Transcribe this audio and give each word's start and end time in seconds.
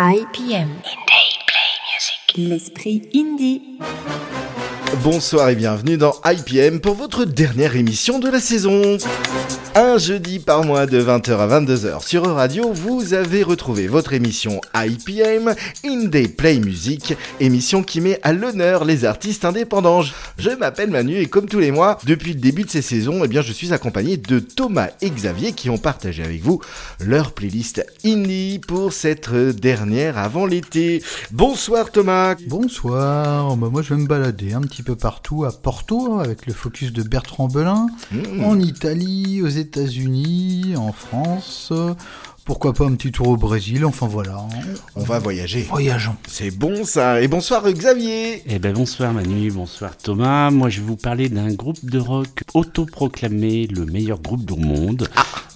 IPM. 0.00 0.68
L'esprit 2.36 3.02
indie. 3.14 3.80
Bonsoir 5.04 5.48
et 5.50 5.54
bienvenue 5.54 5.96
dans 5.96 6.14
IPM 6.24 6.80
pour 6.80 6.94
votre 6.94 7.24
dernière 7.24 7.76
émission 7.76 8.18
de 8.18 8.28
la 8.28 8.40
saison. 8.40 8.98
Un 9.74 9.96
jeudi 9.96 10.40
par 10.40 10.64
mois 10.64 10.86
de 10.86 11.00
20h 11.00 11.36
à 11.38 11.60
22h 11.60 12.04
sur 12.04 12.24
Radio, 12.24 12.72
vous 12.72 13.14
avez 13.14 13.44
retrouvé 13.44 13.86
votre 13.86 14.12
émission 14.12 14.60
IPM, 14.74 15.54
Indie 15.84 16.26
Play 16.26 16.58
Music, 16.58 17.14
émission 17.38 17.84
qui 17.84 18.00
met 18.00 18.18
à 18.24 18.32
l'honneur 18.32 18.84
les 18.84 19.04
artistes 19.04 19.44
indépendants. 19.44 20.02
Je 20.36 20.50
m'appelle 20.50 20.90
Manu 20.90 21.16
et 21.18 21.26
comme 21.26 21.48
tous 21.48 21.60
les 21.60 21.70
mois, 21.70 21.98
depuis 22.04 22.32
le 22.32 22.40
début 22.40 22.64
de 22.64 22.70
ces 22.70 22.82
saisons, 22.82 23.22
eh 23.24 23.28
bien, 23.28 23.42
je 23.42 23.52
suis 23.52 23.72
accompagné 23.72 24.16
de 24.16 24.40
Thomas 24.40 24.88
et 25.00 25.10
Xavier 25.10 25.52
qui 25.52 25.70
ont 25.70 25.78
partagé 25.78 26.24
avec 26.24 26.42
vous 26.42 26.60
leur 26.98 27.32
playlist 27.32 27.86
Indie 28.04 28.60
pour 28.66 28.92
cette 28.92 29.32
dernière 29.32 30.18
avant 30.18 30.46
l'été. 30.46 31.02
Bonsoir 31.30 31.92
Thomas. 31.92 32.34
Bonsoir, 32.48 33.56
bah, 33.56 33.68
moi 33.70 33.82
je 33.82 33.94
vais 33.94 34.00
me 34.00 34.06
balader 34.08 34.54
un 34.54 34.62
petit 34.62 34.82
peu 34.82 34.87
partout 34.92 35.44
à 35.44 35.52
Porto 35.52 36.14
hein, 36.14 36.20
avec 36.20 36.46
le 36.46 36.52
focus 36.52 36.92
de 36.92 37.02
Bertrand 37.02 37.48
Belin, 37.48 37.88
Mmh. 38.10 38.44
en 38.44 38.58
Italie, 38.58 39.42
aux 39.42 39.48
États-Unis, 39.48 40.74
en 40.76 40.92
France. 40.92 41.72
Pourquoi 42.48 42.72
pas 42.72 42.86
un 42.86 42.94
petit 42.94 43.12
tour 43.12 43.28
au 43.28 43.36
Brésil, 43.36 43.84
enfin 43.84 44.06
voilà. 44.06 44.48
On 44.96 45.02
va 45.02 45.18
voyager. 45.18 45.60
Voyageons. 45.68 46.16
C'est 46.26 46.50
bon 46.50 46.82
ça. 46.82 47.20
Et 47.20 47.28
bonsoir 47.28 47.70
Xavier. 47.70 48.42
Eh 48.46 48.58
ben 48.58 48.72
bonsoir 48.72 49.12
Manu, 49.12 49.50
bonsoir 49.50 49.94
Thomas. 49.98 50.50
Moi 50.50 50.70
je 50.70 50.80
vais 50.80 50.86
vous 50.86 50.96
parler 50.96 51.28
d'un 51.28 51.52
groupe 51.52 51.84
de 51.84 51.98
rock 51.98 52.44
autoproclamé 52.54 53.66
le 53.66 53.84
meilleur 53.84 54.18
groupe 54.18 54.46
du 54.46 54.58
monde. 54.58 55.10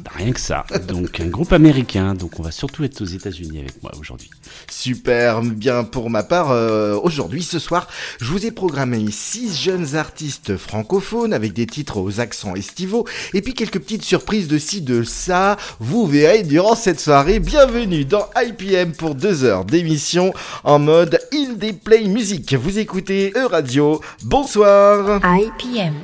Bah, 0.05 0.10
rien 0.16 0.33
que 0.33 0.41
ça. 0.41 0.66
Donc 0.86 1.20
un 1.20 1.28
groupe 1.28 1.55
américain. 1.55 2.14
Donc 2.14 2.38
on 2.38 2.42
va 2.42 2.50
surtout 2.50 2.84
être 2.84 3.00
aux 3.00 3.06
États-Unis 3.06 3.61
avec 3.61 3.83
moi 3.83 3.92
aujourd'hui. 3.98 4.28
Super, 4.69 5.41
bien 5.41 5.84
pour 5.84 6.11
ma 6.11 6.22
part, 6.22 6.50
euh, 6.50 6.98
aujourd'hui, 7.02 7.42
ce 7.42 7.59
soir, 7.59 7.88
je 8.20 8.27
vous 8.27 8.44
ai 8.44 8.50
programmé 8.50 9.11
six 9.11 9.56
jeunes 9.56 9.94
artistes 9.94 10.59
francophones 10.59 11.33
avec 11.33 11.55
des 11.55 11.66
titres 11.66 11.98
aux 11.98 12.20
accents 12.20 12.55
estivaux 12.55 13.06
et 13.33 13.41
puis 13.41 13.55
quelques 13.55 13.78
petites 13.78 14.05
surprises 14.05 14.47
de 14.47 14.59
ci, 14.59 14.83
de 14.83 15.05
ça. 15.05 15.56
Vous 15.81 16.06
verrez 16.06 16.42
durant 16.42 16.75
cette 16.83 16.98
soirée. 16.98 17.38
Bienvenue 17.38 18.05
dans 18.05 18.28
IPM 18.34 18.91
pour 18.92 19.14
deux 19.14 19.44
heures 19.44 19.64
d'émission 19.64 20.34
en 20.64 20.80
mode 20.80 21.20
Indie 21.33 21.75
Play 21.75 22.08
Music. 22.08 22.55
Vous 22.55 22.80
écoutez 22.80 23.33
E-Radio. 23.36 24.00
Bonsoir. 24.25 25.20
IPM. 25.22 25.94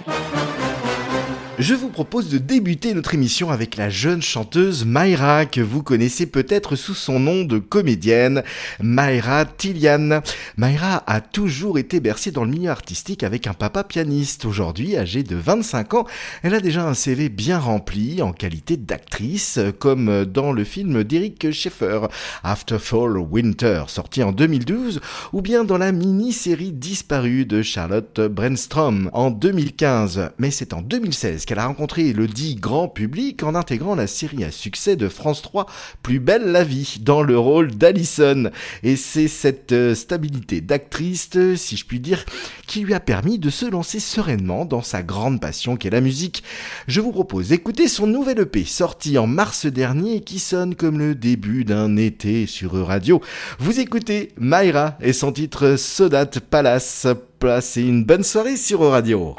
Je 1.58 1.74
vous 1.74 1.88
propose 1.88 2.28
de 2.28 2.38
débuter 2.38 2.94
notre 2.94 3.14
émission 3.14 3.50
avec 3.50 3.76
la 3.76 3.90
jeune 3.90 4.22
chanteuse 4.22 4.84
Mayra, 4.84 5.44
que 5.44 5.60
vous 5.60 5.82
connaissez 5.82 6.26
peut-être 6.26 6.76
sous 6.76 6.94
son 6.94 7.18
nom 7.18 7.42
de 7.42 7.58
comédienne, 7.58 8.44
Mayra 8.80 9.44
Tilian. 9.44 10.20
Mayra 10.56 11.02
a 11.08 11.20
toujours 11.20 11.80
été 11.80 11.98
bercée 11.98 12.30
dans 12.30 12.44
le 12.44 12.52
milieu 12.52 12.70
artistique 12.70 13.24
avec 13.24 13.48
un 13.48 13.54
papa 13.54 13.82
pianiste. 13.82 14.44
Aujourd'hui, 14.44 14.96
âgée 14.96 15.24
de 15.24 15.34
25 15.34 15.94
ans, 15.94 16.06
elle 16.44 16.54
a 16.54 16.60
déjà 16.60 16.86
un 16.86 16.94
CV 16.94 17.28
bien 17.28 17.58
rempli 17.58 18.22
en 18.22 18.30
qualité 18.32 18.76
d'actrice, 18.76 19.58
comme 19.80 20.26
dans 20.26 20.52
le 20.52 20.62
film 20.62 21.02
d'Eric 21.02 21.50
Schaeffer, 21.50 22.06
After 22.44 22.78
Fall 22.78 23.18
Winter, 23.18 23.82
sorti 23.88 24.22
en 24.22 24.30
2012, 24.30 25.00
ou 25.32 25.42
bien 25.42 25.64
dans 25.64 25.78
la 25.78 25.90
mini-série 25.90 26.70
disparue 26.70 27.46
de 27.46 27.62
Charlotte 27.62 28.20
Brenstrom 28.20 29.10
en 29.12 29.32
2015. 29.32 30.30
Mais 30.38 30.52
c'est 30.52 30.72
en 30.72 30.82
2016 30.82 31.46
qu'elle 31.48 31.58
a 31.60 31.66
rencontré 31.66 32.12
le 32.12 32.26
dit 32.26 32.56
grand 32.56 32.88
public 32.88 33.42
en 33.42 33.54
intégrant 33.54 33.94
la 33.94 34.06
série 34.06 34.44
à 34.44 34.50
succès 34.50 34.96
de 34.96 35.08
France 35.08 35.40
3 35.40 35.64
Plus 36.02 36.20
belle 36.20 36.52
la 36.52 36.62
vie 36.62 36.98
dans 37.00 37.22
le 37.22 37.38
rôle 37.38 37.68
d'Alison. 37.68 38.50
Et 38.82 38.96
c'est 38.96 39.28
cette 39.28 39.72
euh, 39.72 39.94
stabilité 39.94 40.60
d'actrice, 40.60 41.30
euh, 41.36 41.56
si 41.56 41.78
je 41.78 41.86
puis 41.86 42.00
dire, 42.00 42.26
qui 42.66 42.80
lui 42.80 42.92
a 42.92 43.00
permis 43.00 43.38
de 43.38 43.48
se 43.48 43.64
lancer 43.64 43.98
sereinement 43.98 44.66
dans 44.66 44.82
sa 44.82 45.02
grande 45.02 45.40
passion 45.40 45.78
qu'est 45.78 45.88
la 45.88 46.02
musique. 46.02 46.44
Je 46.86 47.00
vous 47.00 47.12
propose 47.12 47.48
d'écouter 47.48 47.88
son 47.88 48.06
nouvel 48.06 48.40
EP 48.40 48.66
sorti 48.66 49.16
en 49.16 49.26
mars 49.26 49.64
dernier 49.64 50.20
qui 50.20 50.40
sonne 50.40 50.74
comme 50.74 50.98
le 50.98 51.14
début 51.14 51.64
d'un 51.64 51.96
été 51.96 52.44
sur 52.44 52.74
Radio. 52.74 53.22
Vous 53.58 53.80
écoutez 53.80 54.32
Mayra 54.36 54.98
et 55.00 55.14
son 55.14 55.32
titre 55.32 55.76
Sodat 55.76 56.26
Palace. 56.50 57.06
Passez 57.38 57.84
une 57.84 58.04
bonne 58.04 58.22
soirée 58.22 58.58
sur 58.58 58.82
Radio. 58.82 59.34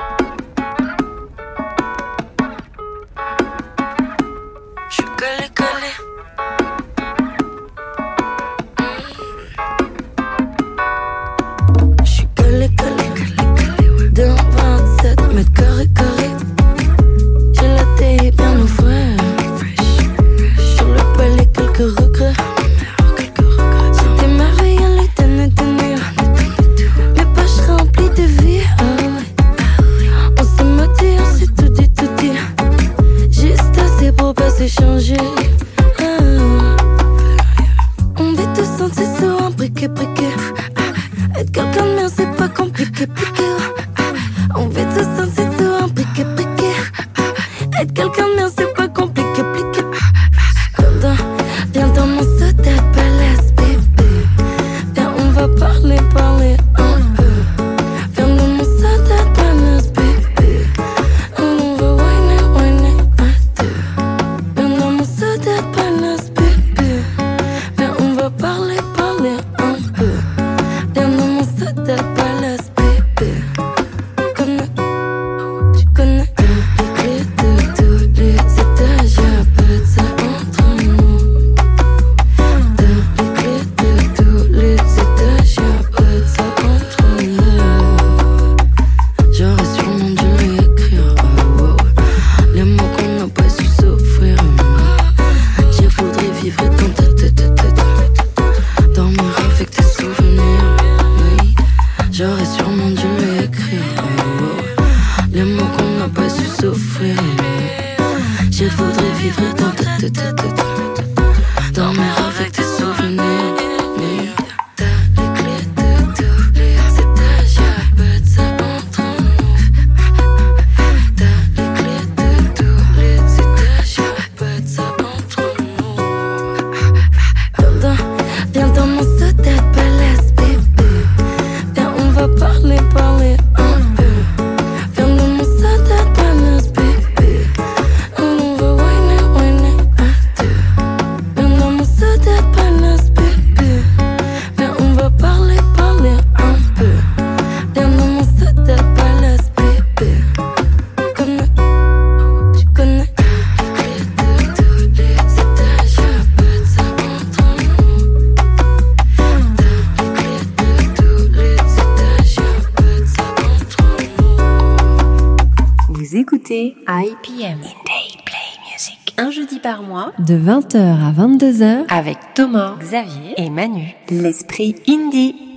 20h 170.69 170.77
à 170.77 171.11
22h 171.11 171.85
avec 171.89 172.17
Thomas, 172.35 172.75
Xavier 172.79 173.33
et 173.37 173.49
Manu. 173.49 173.95
L'esprit 174.09 174.75
indie. 174.87 175.48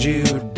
Jude. 0.00 0.49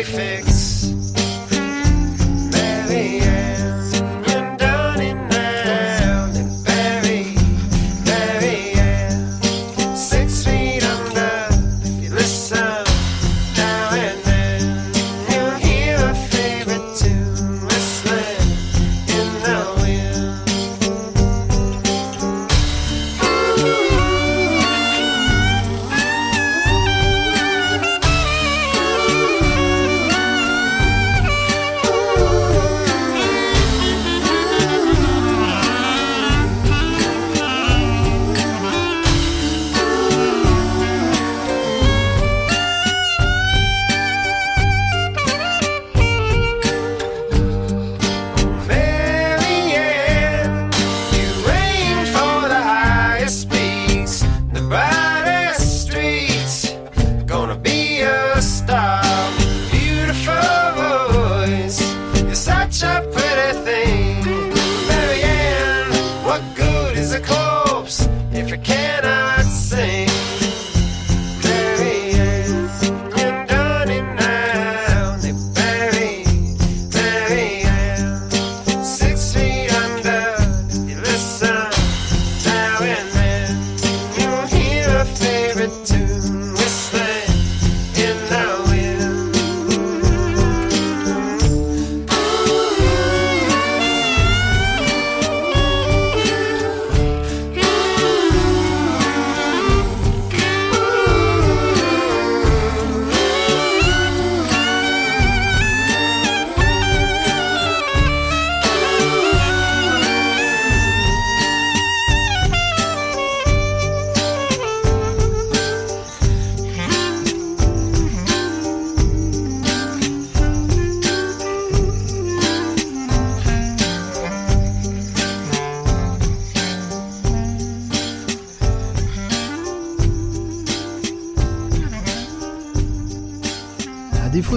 Fix. 0.00 1.21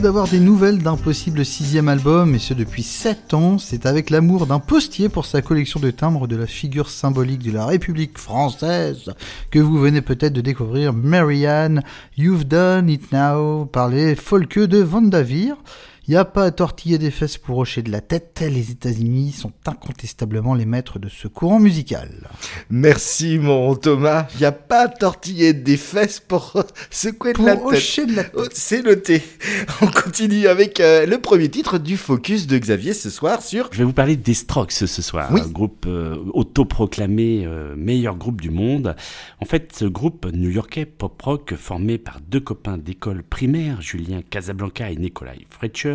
d'avoir 0.02 0.28
des 0.28 0.40
nouvelles 0.40 0.80
d'un 0.80 0.98
possible 0.98 1.46
sixième 1.46 1.88
album, 1.88 2.36
et 2.36 2.40
ce 2.40 2.54
depuis 2.54 2.84
7 2.84 3.34
ans, 3.34 3.58
c'est 3.58 3.86
avec 3.86 4.10
l'amour 4.10 4.46
d'un 4.46 4.60
postier 4.60 5.10
pour 5.10 5.26
sa 5.26 5.42
collection 5.42 5.80
de 5.80 5.90
timbres 5.90 6.28
de 6.28 6.36
la 6.36 6.48
figure 6.48 6.90
symbolique 6.90 7.44
de 7.44 7.52
la 7.52 7.66
République 7.66 8.18
française 8.18 9.14
que 9.52 9.60
vous 9.60 9.78
venez 9.78 10.02
peut-être 10.02 10.34
de 10.34 10.42
découvrir 10.42 10.92
Marianne, 10.92 11.82
You've 12.18 12.46
Done 12.46 12.90
It 12.90 13.12
Now, 13.12 13.66
par 13.66 13.88
les 13.88 14.16
Folkeux 14.16 14.68
de 14.68 14.80
Vandavir. 14.80 15.56
Y 16.08 16.16
a 16.18 16.24
pas 16.26 16.44
à 16.46 16.52
tortiller 16.52 17.00
des 17.00 17.10
fesses 17.10 17.38
pour 17.40 17.58
hocher 17.58 17.82
de 17.82 17.90
la 17.92 18.00
tête, 18.00 18.44
les 18.48 18.70
États-Unis 18.70 19.32
sont 19.32 19.52
incontestablement 19.66 20.54
les 20.54 20.66
maîtres 20.66 21.00
de 21.00 21.10
ce 21.10 21.28
courant 21.28 21.60
musical. 21.60 22.30
Merci 22.70 23.40
mon 23.40 23.74
Thomas. 23.76 24.28
Y 24.40 24.46
a 24.46 24.52
pas 24.52 24.84
à 24.84 24.88
tortiller 24.88 25.54
des 25.54 25.78
fesses 25.78 26.20
pour 26.20 26.64
secouer 26.92 27.34
de 27.34 27.44
la 27.44 27.56
tête. 27.56 27.66
hocher 27.66 28.06
de 28.06 28.16
la 28.18 28.24
Oh, 28.36 28.44
tête. 28.44 28.52
C'est 28.56 28.84
noté. 28.84 29.24
On 29.82 29.88
continue 29.88 30.46
avec 30.48 30.80
euh, 30.80 31.08
le 31.08 31.20
premier 31.20 31.50
titre 31.50 31.80
du 31.80 31.98
focus 31.98 32.46
de 32.46 32.58
Xavier 32.60 32.94
ce 32.94 33.10
soir 33.10 33.42
sur 33.42 33.70
Je 33.72 33.80
vais 33.80 33.84
vous 33.84 33.94
parler 33.94 34.16
des 34.16 34.34
Strokes 34.36 34.74
ce 34.74 34.86
soir, 35.02 35.30
Oui. 35.32 35.42
un 35.42 35.48
groupe 35.50 35.86
euh, 35.88 36.18
autoproclamé 36.34 37.46
euh, 37.46 37.76
meilleur 37.76 38.16
groupe 38.16 38.42
du 38.42 38.52
monde. 38.52 38.96
En 39.42 39.46
fait, 39.46 39.74
ce 39.76 39.86
groupe 39.86 40.28
new-yorkais 40.32 40.86
pop-rock 40.86 41.56
formé 41.56 41.98
par 41.98 42.20
deux 42.22 42.40
copains 42.42 42.78
d'école 42.78 43.24
primaire, 43.24 43.82
Julien 43.82 44.22
Casablanca 44.30 44.92
et 44.92 44.96
Nikolai 44.98 45.48
Fletcher, 45.50 45.95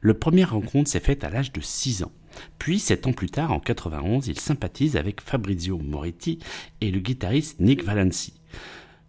le 0.00 0.14
premier 0.14 0.44
rencontre 0.44 0.90
s'est 0.90 1.00
faite 1.00 1.24
à 1.24 1.30
l'âge 1.30 1.52
de 1.52 1.60
6 1.60 2.04
ans. 2.04 2.12
Puis, 2.58 2.78
sept 2.78 3.06
ans 3.06 3.12
plus 3.12 3.30
tard, 3.30 3.52
en 3.52 3.60
91, 3.60 4.28
il 4.28 4.38
sympathise 4.38 4.96
avec 4.96 5.20
Fabrizio 5.20 5.78
Moretti 5.78 6.38
et 6.80 6.90
le 6.90 7.00
guitariste 7.00 7.60
Nick 7.60 7.84
Valenci. 7.84 8.34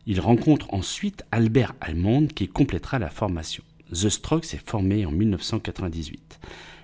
Il 0.08 0.20
rencontre 0.20 0.74
ensuite 0.74 1.24
Albert 1.32 1.76
Almond 1.80 2.28
qui 2.28 2.48
complétera 2.48 2.98
la 2.98 3.10
formation. 3.10 3.64
The 3.92 4.10
Strokes 4.10 4.54
est 4.54 4.70
formé 4.70 5.06
en 5.06 5.12
1998. 5.12 6.40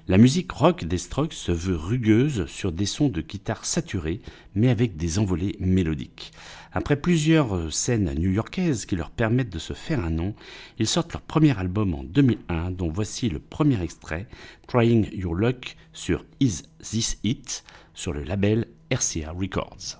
La 0.10 0.18
musique 0.18 0.52
rock 0.52 0.86
des 0.86 0.98
Strokes 0.98 1.34
se 1.34 1.52
veut 1.52 1.76
rugueuse 1.76 2.46
sur 2.46 2.72
des 2.72 2.86
sons 2.86 3.10
de 3.10 3.20
guitare 3.22 3.66
saturés, 3.66 4.22
mais 4.56 4.70
avec 4.70 4.96
des 4.96 5.20
envolées 5.20 5.58
mélodiques. 5.60 6.32
Après 6.78 6.96
plusieurs 6.96 7.56
euh, 7.56 7.72
scènes 7.72 8.14
new-yorkaises 8.14 8.86
qui 8.86 8.96
leur 8.96 9.10
permettent 9.10 9.50
de 9.50 9.58
se 9.58 9.74
faire 9.74 10.00
un 10.06 10.12
nom, 10.12 10.36
ils 10.78 10.86
sortent 10.86 11.12
leur 11.12 11.24
premier 11.24 11.58
album 11.58 11.96
en 11.96 12.04
2001, 12.04 12.70
dont 12.70 12.88
voici 12.88 13.30
le 13.30 13.40
premier 13.40 13.82
extrait, 13.82 14.28
Trying 14.68 15.10
Your 15.12 15.34
Luck 15.34 15.76
sur 15.92 16.24
Is 16.40 16.62
This 16.84 17.18
It, 17.24 17.64
sur 17.96 18.14
le 18.14 18.22
label 18.22 18.68
RCA 18.92 19.32
Records. 19.32 19.98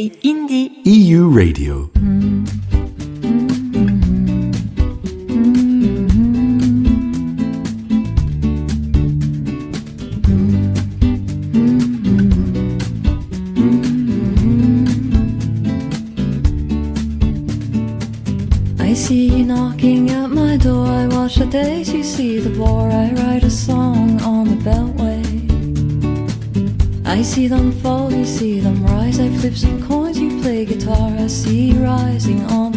L'esprit 0.00 0.18
indie. 0.22 0.80
EU 0.86 1.28
Radio. 1.30 1.90
I 18.78 18.94
see 18.94 19.28
you 19.28 19.44
knocking 19.44 20.10
at 20.10 20.30
my 20.30 20.56
door. 20.56 20.86
I 20.86 21.08
watch 21.08 21.36
the 21.36 21.44
days 21.44 21.92
you 21.92 22.02
see 22.02 22.38
the 22.38 22.58
war. 22.58 22.88
I 22.88 23.12
write 23.12 23.44
a 23.44 23.50
song 23.50 24.18
on 24.22 24.48
the 24.48 24.56
beltway. 24.64 25.20
I 27.04 27.20
see 27.20 27.48
them 27.48 27.70
fall, 27.82 28.10
you 28.10 28.24
see 28.24 28.60
them 28.60 28.82
rise. 28.86 28.99
I 29.30 29.36
flip 29.38 29.54
some 29.54 29.86
coins, 29.86 30.18
you 30.18 30.40
play 30.42 30.64
guitar. 30.64 31.12
I 31.16 31.28
see 31.28 31.72
rising 31.72 32.42
on 32.46 32.69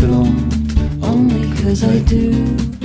chancelante, 0.00 1.02
only 1.02 1.50
cause 1.62 1.84
I 1.84 1.98
do. 2.00 2.79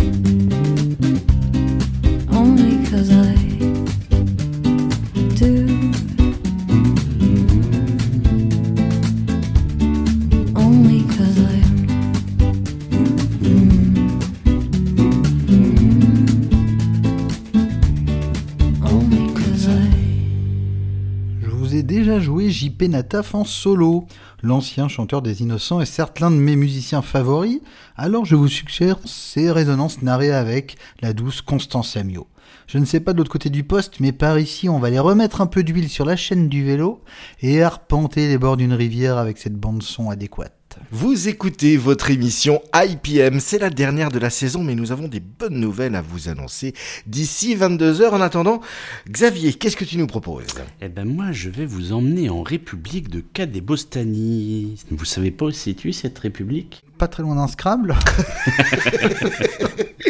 Joué 22.86 22.92
JP 22.92 22.92
Nataf 22.92 23.36
en 23.36 23.46
solo. 23.46 24.08
L'ancien 24.44 24.88
chanteur 24.88 25.22
des 25.22 25.42
Innocents 25.42 25.82
est 25.82 25.86
certes 25.86 26.20
l'un 26.20 26.32
de 26.32 26.36
mes 26.36 26.56
musiciens 26.56 27.02
favoris, 27.02 27.62
alors 27.96 28.26
je 28.26 28.36
vous 28.36 28.48
suggère 28.48 28.98
ces 29.06 29.52
résonances 29.52 30.02
narrées 30.02 30.32
avec 30.32 30.78
la 31.02 31.14
douce 31.14 31.42
Constance 31.42 31.98
Amio. 31.98 32.28
Je 32.68 32.78
ne 32.78 32.86
sais 32.86 33.00
pas 33.00 33.14
de 33.14 33.18
l'autre 33.18 33.32
côté 33.32 33.50
du 33.50 33.64
poste, 33.64 34.00
mais 34.00 34.12
par 34.12 34.40
ici 34.40 34.70
on 34.70 34.80
va 34.80 34.90
les 34.90 35.00
remettre 35.00 35.42
un 35.42 35.48
peu 35.48 35.64
d'huile 35.64 35.90
sur 35.90 36.06
la 36.06 36.16
chaîne 36.16 36.50
du 36.50 36.64
vélo 36.64 37.02
et 37.42 37.64
arpenter 37.64 38.28
les 38.28 38.38
bords 38.38 38.58
d'une 38.58 38.74
rivière 38.74 39.18
avec 39.18 39.38
cette 39.38 39.56
bande 39.56 39.84
son 39.84 40.10
adéquate. 40.10 40.65
Vous 40.92 41.28
écoutez 41.28 41.78
votre 41.78 42.12
émission 42.12 42.62
IPM, 42.74 43.40
c'est 43.40 43.60
la 43.60 43.70
dernière 43.70 44.12
de 44.12 44.20
la 44.20 44.30
saison, 44.30 44.64
mais 44.64 44.76
nous 44.76 44.92
avons 44.92 45.08
des 45.08 45.20
bonnes 45.20 45.60
nouvelles 45.60 45.96
à 45.96 46.02
vous 46.02 46.30
annoncer 46.30 46.74
d'ici 47.08 47.56
22h. 47.56 48.10
En 48.10 48.22
attendant, 48.22 48.62
Xavier, 49.10 49.54
qu'est-ce 49.54 49.78
que 49.78 49.86
tu 49.86 49.98
nous 49.98 50.08
proposes? 50.08 50.46
Eh 50.82 50.90
ben 50.90 51.06
moi, 51.06 51.32
je 51.32 51.50
vais 51.50 51.66
vous 51.66 51.94
emmener 51.94 52.30
en 52.30 52.44
République 52.44 53.10
de 53.10 53.20
Cadébostanie. 53.20 54.76
Vous 54.92 55.06
savez 55.06 55.32
pas 55.32 55.46
où 55.46 55.52
se 55.52 55.60
situe 55.60 55.94
cette 55.94 56.20
république? 56.20 56.84
Pas 56.98 57.08
très 57.08 57.24
loin 57.24 57.36
d'un 57.36 57.48
Scrabble 57.48 57.96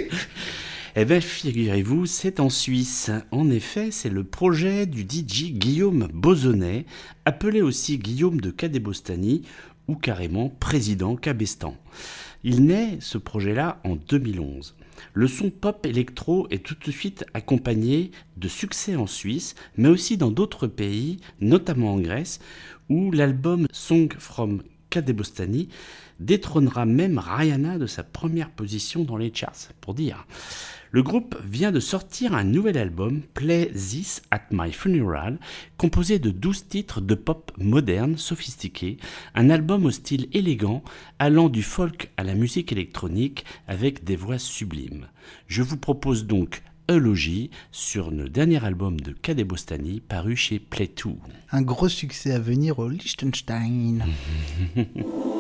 Eh 0.97 1.03
bien, 1.03 1.19
figurez-vous, 1.19 2.05
c'est 2.05 2.39
en 2.39 2.49
Suisse. 2.49 3.11
En 3.31 3.49
effet, 3.49 3.89
c'est 3.91 4.07
le 4.07 4.23
projet 4.23 4.85
du 4.85 5.01
DJ 5.01 5.51
Guillaume 5.51 6.07
Bozonnet, 6.13 6.85
appelé 7.25 7.61
aussi 7.61 7.97
Guillaume 7.97 8.39
de 8.39 8.49
Cadébostanie, 8.49 9.41
ou 9.87 9.95
carrément 9.95 10.49
président 10.49 11.15
Cabestan. 11.15 11.75
Il 12.43 12.65
naît, 12.65 12.97
ce 12.99 13.17
projet-là, 13.17 13.79
en 13.83 13.95
2011. 13.95 14.75
Le 15.13 15.27
son 15.27 15.49
pop 15.49 15.85
électro 15.85 16.47
est 16.51 16.63
tout 16.63 16.75
de 16.75 16.91
suite 16.91 17.25
accompagné 17.33 18.11
de 18.37 18.47
succès 18.47 18.95
en 18.95 19.07
Suisse, 19.07 19.55
mais 19.77 19.89
aussi 19.89 20.17
dans 20.17 20.31
d'autres 20.31 20.67
pays, 20.67 21.19
notamment 21.41 21.93
en 21.93 21.99
Grèce, 21.99 22.39
où 22.89 23.11
l'album 23.11 23.67
Song 23.71 24.13
from 24.17 24.61
Cadébostanie 24.89 25.69
détrônera 26.19 26.85
même 26.85 27.19
Rihanna 27.19 27.77
de 27.77 27.87
sa 27.87 28.03
première 28.03 28.51
position 28.51 29.03
dans 29.03 29.17
les 29.17 29.33
charts, 29.33 29.69
pour 29.81 29.93
dire. 29.93 30.25
Le 30.95 31.03
groupe 31.03 31.37
vient 31.43 31.73
de 31.73 31.81
sortir 31.81 32.33
un 32.35 32.45
nouvel 32.45 32.77
album, 32.77 33.21
Play 33.33 33.69
This 33.73 34.21
at 34.31 34.43
My 34.51 34.71
Funeral, 34.71 35.39
composé 35.75 36.19
de 36.19 36.29
12 36.29 36.69
titres 36.69 37.01
de 37.01 37.15
pop 37.15 37.51
moderne, 37.57 38.17
sophistiqué, 38.17 38.95
un 39.33 39.49
album 39.49 39.85
au 39.85 39.91
style 39.91 40.29
élégant, 40.31 40.85
allant 41.19 41.49
du 41.49 41.63
folk 41.63 42.13
à 42.15 42.23
la 42.23 42.33
musique 42.33 42.71
électronique 42.71 43.43
avec 43.67 44.05
des 44.05 44.15
voix 44.15 44.39
sublimes. 44.39 45.07
Je 45.47 45.63
vous 45.63 45.75
propose 45.75 46.27
donc 46.27 46.63
Eulogie 46.89 47.49
sur 47.73 48.09
le 48.09 48.29
dernier 48.29 48.63
album 48.63 48.97
de 48.97 49.11
Cadébostanie 49.11 49.99
paru 49.99 50.37
chez 50.37 50.59
Play 50.59 50.87
2. 50.87 51.11
Un 51.51 51.61
gros 51.61 51.89
succès 51.89 52.31
à 52.31 52.39
venir 52.39 52.79
au 52.79 52.87
Liechtenstein. 52.87 54.01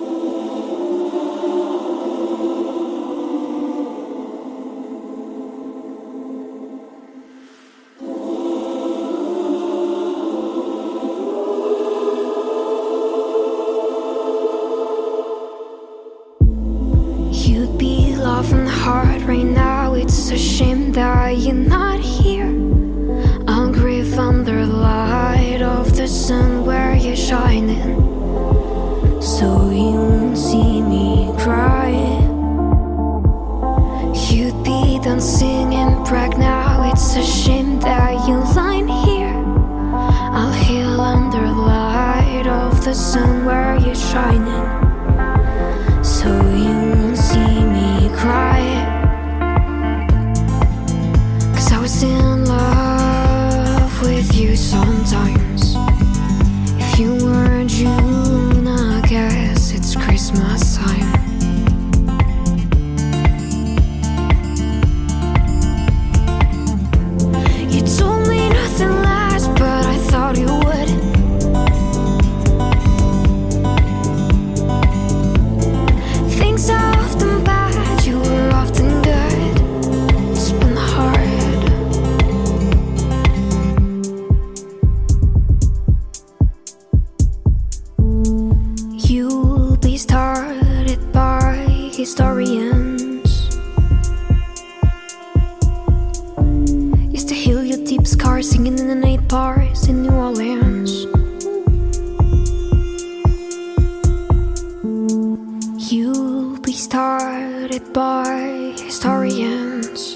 You'll 105.87 106.57
be 106.61 106.73
started 106.73 107.93
by 107.93 108.73
historians. 108.75 110.15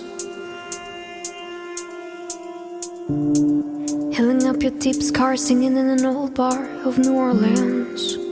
Healing 4.16 4.48
up 4.48 4.64
your 4.64 4.72
deep 4.80 5.04
scars 5.04 5.46
singing 5.46 5.78
in 5.78 5.90
an 5.90 6.06
old 6.06 6.34
bar 6.34 6.66
of 6.84 6.98
New 6.98 7.14
Orleans. 7.14 8.29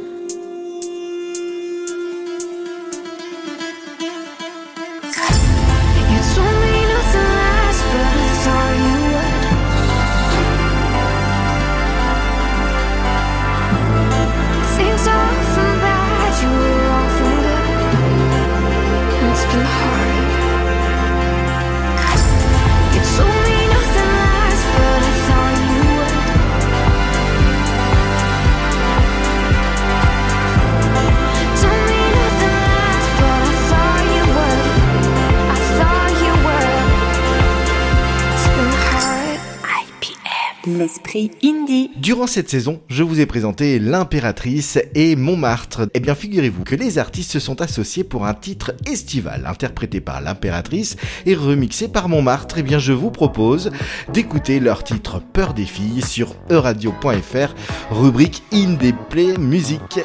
Durant 41.97 42.27
cette 42.27 42.49
saison, 42.49 42.80
je 42.89 43.01
vous 43.01 43.19
ai 43.19 43.25
présenté 43.25 43.80
L'Impératrice 43.80 44.77
et 44.93 45.15
Montmartre. 45.15 45.89
Eh 45.93 45.99
bien, 45.99 46.13
figurez-vous 46.13 46.63
que 46.63 46.75
les 46.75 46.99
artistes 46.99 47.32
se 47.32 47.39
sont 47.39 47.62
associés 47.62 48.03
pour 48.03 48.25
un 48.25 48.34
titre 48.36 48.73
estival, 48.86 49.45
interprété 49.47 49.99
par 49.99 50.21
l'Impératrice 50.21 50.95
et 51.25 51.34
remixé 51.34 51.88
par 51.88 52.08
Montmartre. 52.08 52.60
Eh 52.60 52.63
bien, 52.63 52.77
je 52.77 52.93
vous 52.93 53.10
propose 53.10 53.71
d'écouter 54.13 54.60
leur 54.60 54.84
titre 54.84 55.19
Peur 55.34 55.53
des 55.53 55.65
filles 55.65 56.03
sur 56.03 56.36
euradio.fr, 56.51 57.56
rubrique 57.89 58.43
Indie 58.53 58.93
Play 59.10 59.38
Musique. 59.38 59.99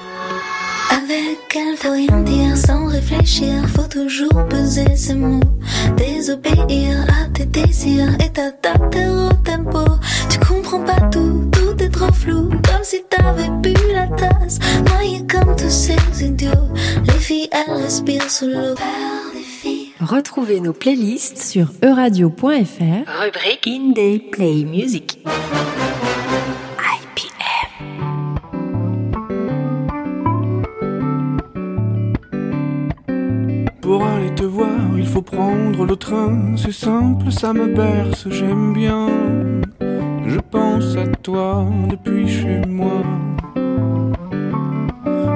Avec 0.92 1.56
elle, 1.56 1.76
faut 1.76 1.92
rien 1.92 2.20
dire 2.20 2.54
sans 2.54 2.86
réfléchir. 2.86 3.66
Faut 3.74 3.88
toujours 3.88 4.46
peser 4.48 4.94
ses 4.94 5.14
mots. 5.14 5.40
Désobéir 5.96 7.06
à 7.08 7.28
tes 7.32 7.46
désirs 7.46 8.12
et 8.22 8.30
t'adapter 8.30 9.06
au 9.06 9.32
tempo. 9.42 9.80
Tu 10.28 10.38
comprends 10.38 10.84
pas 10.84 11.00
tout, 11.10 11.48
tout 11.50 11.82
est 11.82 11.88
trop 11.88 12.12
flou. 12.12 12.50
Comme 12.50 12.84
si 12.84 13.02
t'avais 13.08 13.48
bu 13.62 13.72
la 13.94 14.06
tasse. 14.08 14.58
Noyé 14.90 15.26
comme 15.26 15.56
tous 15.56 15.70
ces 15.70 16.24
idiots. 16.26 16.68
Les 17.06 17.18
filles, 17.18 17.48
elles 17.52 17.82
respirent 17.82 18.30
sous 18.30 18.48
l'eau. 18.48 18.74
Peur 18.74 19.32
des 19.32 19.40
filles. 19.40 19.92
Retrouvez 19.98 20.60
nos 20.60 20.74
playlists 20.74 21.42
sur 21.42 21.68
euradio.fr. 21.82 22.42
Rubrique 22.42 23.66
Indie 23.66 24.18
Play 24.30 24.64
Music. 24.64 25.18
Pour 33.82 34.06
aller 34.06 34.30
te 34.30 34.44
voir, 34.44 34.96
il 34.96 35.06
faut 35.06 35.22
prendre 35.22 35.84
le 35.84 35.96
train. 35.96 36.54
C'est 36.56 36.72
simple, 36.72 37.32
ça 37.32 37.52
me 37.52 37.66
berce, 37.66 38.28
j'aime 38.30 38.72
bien. 38.72 39.08
Je 40.24 40.38
pense 40.50 40.96
à 40.96 41.06
toi 41.20 41.66
depuis 41.90 42.28
chez 42.28 42.62
moi. 42.68 43.02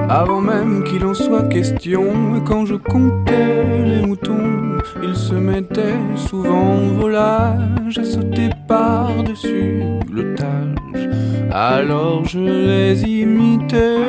Avant 0.09 0.39
même 0.39 0.85
qu'il 0.85 1.03
en 1.03 1.13
soit 1.13 1.43
question, 1.43 2.41
quand 2.45 2.65
je 2.65 2.75
comptais 2.75 3.85
les 3.85 4.07
moutons, 4.07 4.79
ils 5.03 5.15
se 5.15 5.35
mettaient 5.35 5.99
souvent 6.15 6.75
en 6.75 6.87
volage 6.97 7.97
à 7.97 8.03
sauter 8.05 8.49
par-dessus 8.69 9.83
le 10.09 10.33
tage. 10.35 11.09
Alors 11.51 12.23
je 12.23 12.39
les 12.39 13.03
imitais, 13.03 14.05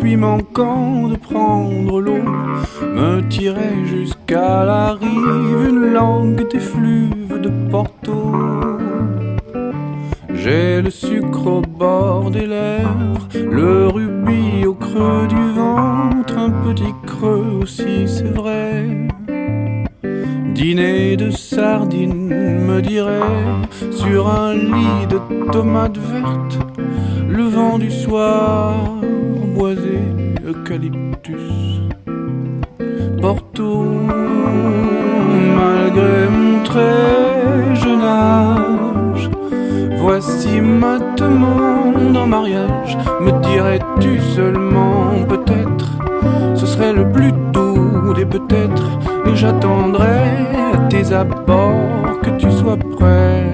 puis 0.00 0.16
manquant 0.16 1.08
de 1.08 1.16
prendre 1.16 2.00
l'eau, 2.00 2.24
me 2.94 3.20
tirais 3.28 3.84
jusqu'à 3.84 4.64
la 4.64 4.92
rive 4.92 5.68
une 5.68 5.92
langue 5.92 6.48
des 6.50 6.60
fluves 6.60 7.40
de 7.40 7.50
Porto. 7.70 8.32
J'ai 10.34 10.82
le 10.82 10.90
sucre 10.90 11.46
au 11.46 11.60
bord 11.60 12.30
des 12.30 12.46
lèvres, 12.46 13.28
le 13.34 13.88
rubis 13.88 14.66
au 14.66 14.74
creux 14.74 15.26
du 15.28 15.52
ventre, 15.52 16.36
un 16.36 16.50
petit 16.50 16.94
creux 17.06 17.60
aussi, 17.62 18.08
c'est 18.08 18.34
vrai. 18.34 18.88
Dîner 20.54 21.16
de 21.16 21.30
sardines, 21.30 22.28
me 22.66 22.80
dirait, 22.82 23.20
sur 23.90 24.28
un 24.28 24.54
lit 24.54 25.06
de 25.08 25.50
tomates 25.50 25.98
vertes, 25.98 26.58
le 27.28 27.44
vent 27.44 27.78
du 27.78 27.90
soir, 27.90 28.74
boisé, 29.54 30.00
eucalyptus. 30.46 31.61
Malgré 35.56 36.28
mon 36.30 36.62
très 36.64 37.74
jeune 37.74 38.02
âge, 38.02 39.30
voici 39.98 40.60
ma 40.60 40.98
demande 41.16 42.16
en 42.16 42.26
mariage. 42.26 42.96
Me 43.20 43.30
dirais-tu 43.42 44.20
seulement 44.20 45.24
peut-être, 45.28 45.88
ce 46.54 46.66
serait 46.66 46.92
le 46.92 47.10
plus 47.10 47.32
doux 47.52 48.12
des 48.14 48.26
peut-être, 48.26 48.98
et 49.26 49.34
j'attendrai 49.36 50.20
à 50.74 50.78
tes 50.88 51.12
abords 51.12 52.20
que 52.22 52.30
tu 52.30 52.50
sois 52.50 52.76
prête. 52.76 53.51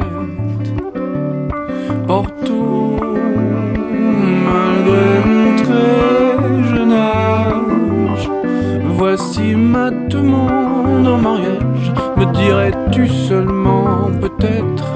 Ma 9.79 9.91
demande 9.91 11.07
en 11.07 11.19
mariage. 11.19 11.87
Me 12.17 12.25
dirais-tu 12.41 13.09
seulement 13.09 14.11
peut-être, 14.21 14.87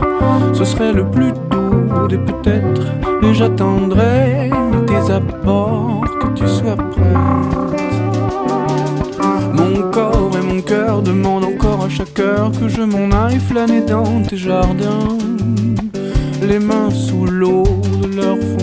ce 0.53 0.65
serait 0.65 0.93
le 0.93 1.05
plus 1.15 1.33
doux 1.51 2.09
des 2.09 2.19
peut-être, 2.19 2.87
et 3.23 3.35
j'attendrai 3.35 4.51
tes 4.89 5.13
abords 5.13 6.05
que 6.21 6.29
tu 6.39 6.47
sois 6.49 6.77
prête. 6.77 7.85
Mon 9.59 9.91
corps 9.91 10.33
et 10.39 10.45
mon 10.51 10.61
cœur 10.63 11.03
demandent 11.03 11.45
encore 11.55 11.85
à 11.85 11.89
chaque 11.89 12.19
heure 12.19 12.51
que 12.59 12.69
je 12.69 12.83
m'en 12.83 13.09
aille 13.25 13.41
flâner 13.49 13.83
dans 13.83 14.23
tes 14.29 14.37
jardins, 14.37 15.17
les 16.49 16.59
mains 16.59 16.91
sous 16.91 17.25
l'eau 17.27 17.65
de 18.03 18.17
leur 18.17 18.37
fontaine. 18.37 18.62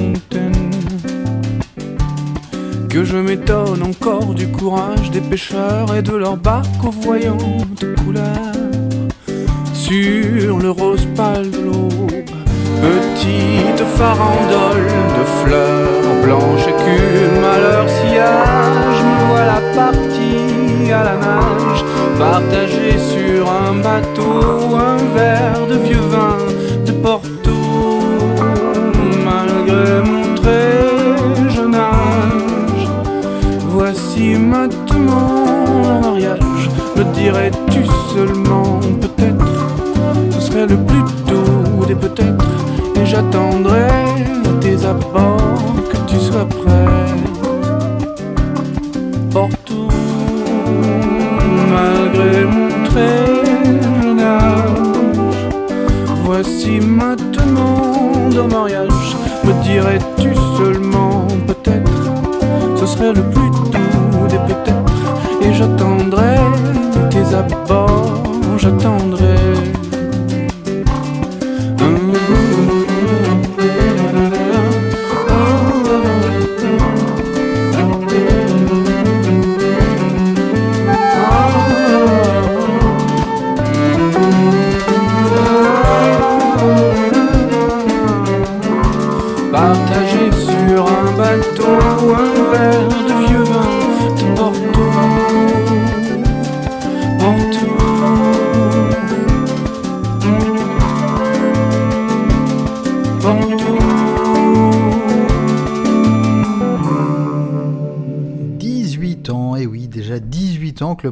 Que 2.90 3.04
je 3.04 3.18
m'étonne 3.18 3.84
encore 3.84 4.34
du 4.34 4.48
courage 4.48 5.12
des 5.12 5.22
pêcheurs 5.22 5.96
et 5.96 6.02
de 6.02 6.16
leurs 6.16 6.38
barques 6.38 6.84
aux 6.84 6.90
voyantes 6.90 7.86
couleurs. 8.04 8.26
Sur 9.74 10.58
le 10.58 10.72
rose 10.72 11.08
pâle 11.16 11.52
de 11.52 11.60
l'aube, 11.60 12.12
petite 12.82 13.86
farandole 13.96 14.88
de 15.18 15.24
fleurs 15.44 16.24
blanches 16.24 16.68
écumes 16.68 17.44
à 17.44 17.60
leur 17.60 17.88
sillage. 17.88 19.04
Me 19.04 19.28
voilà 19.30 19.62
parti 19.76 20.92
à 20.92 21.04
la 21.04 21.16
nage, 21.18 21.86
partagé 22.18 22.98
sur 22.98 23.52
un 23.52 23.76
bateau, 23.76 24.76
un 24.76 24.98
verre 25.16 25.68
de 25.68 25.76
vieux 25.76 26.06
vin 26.10 26.49
et 43.20 43.49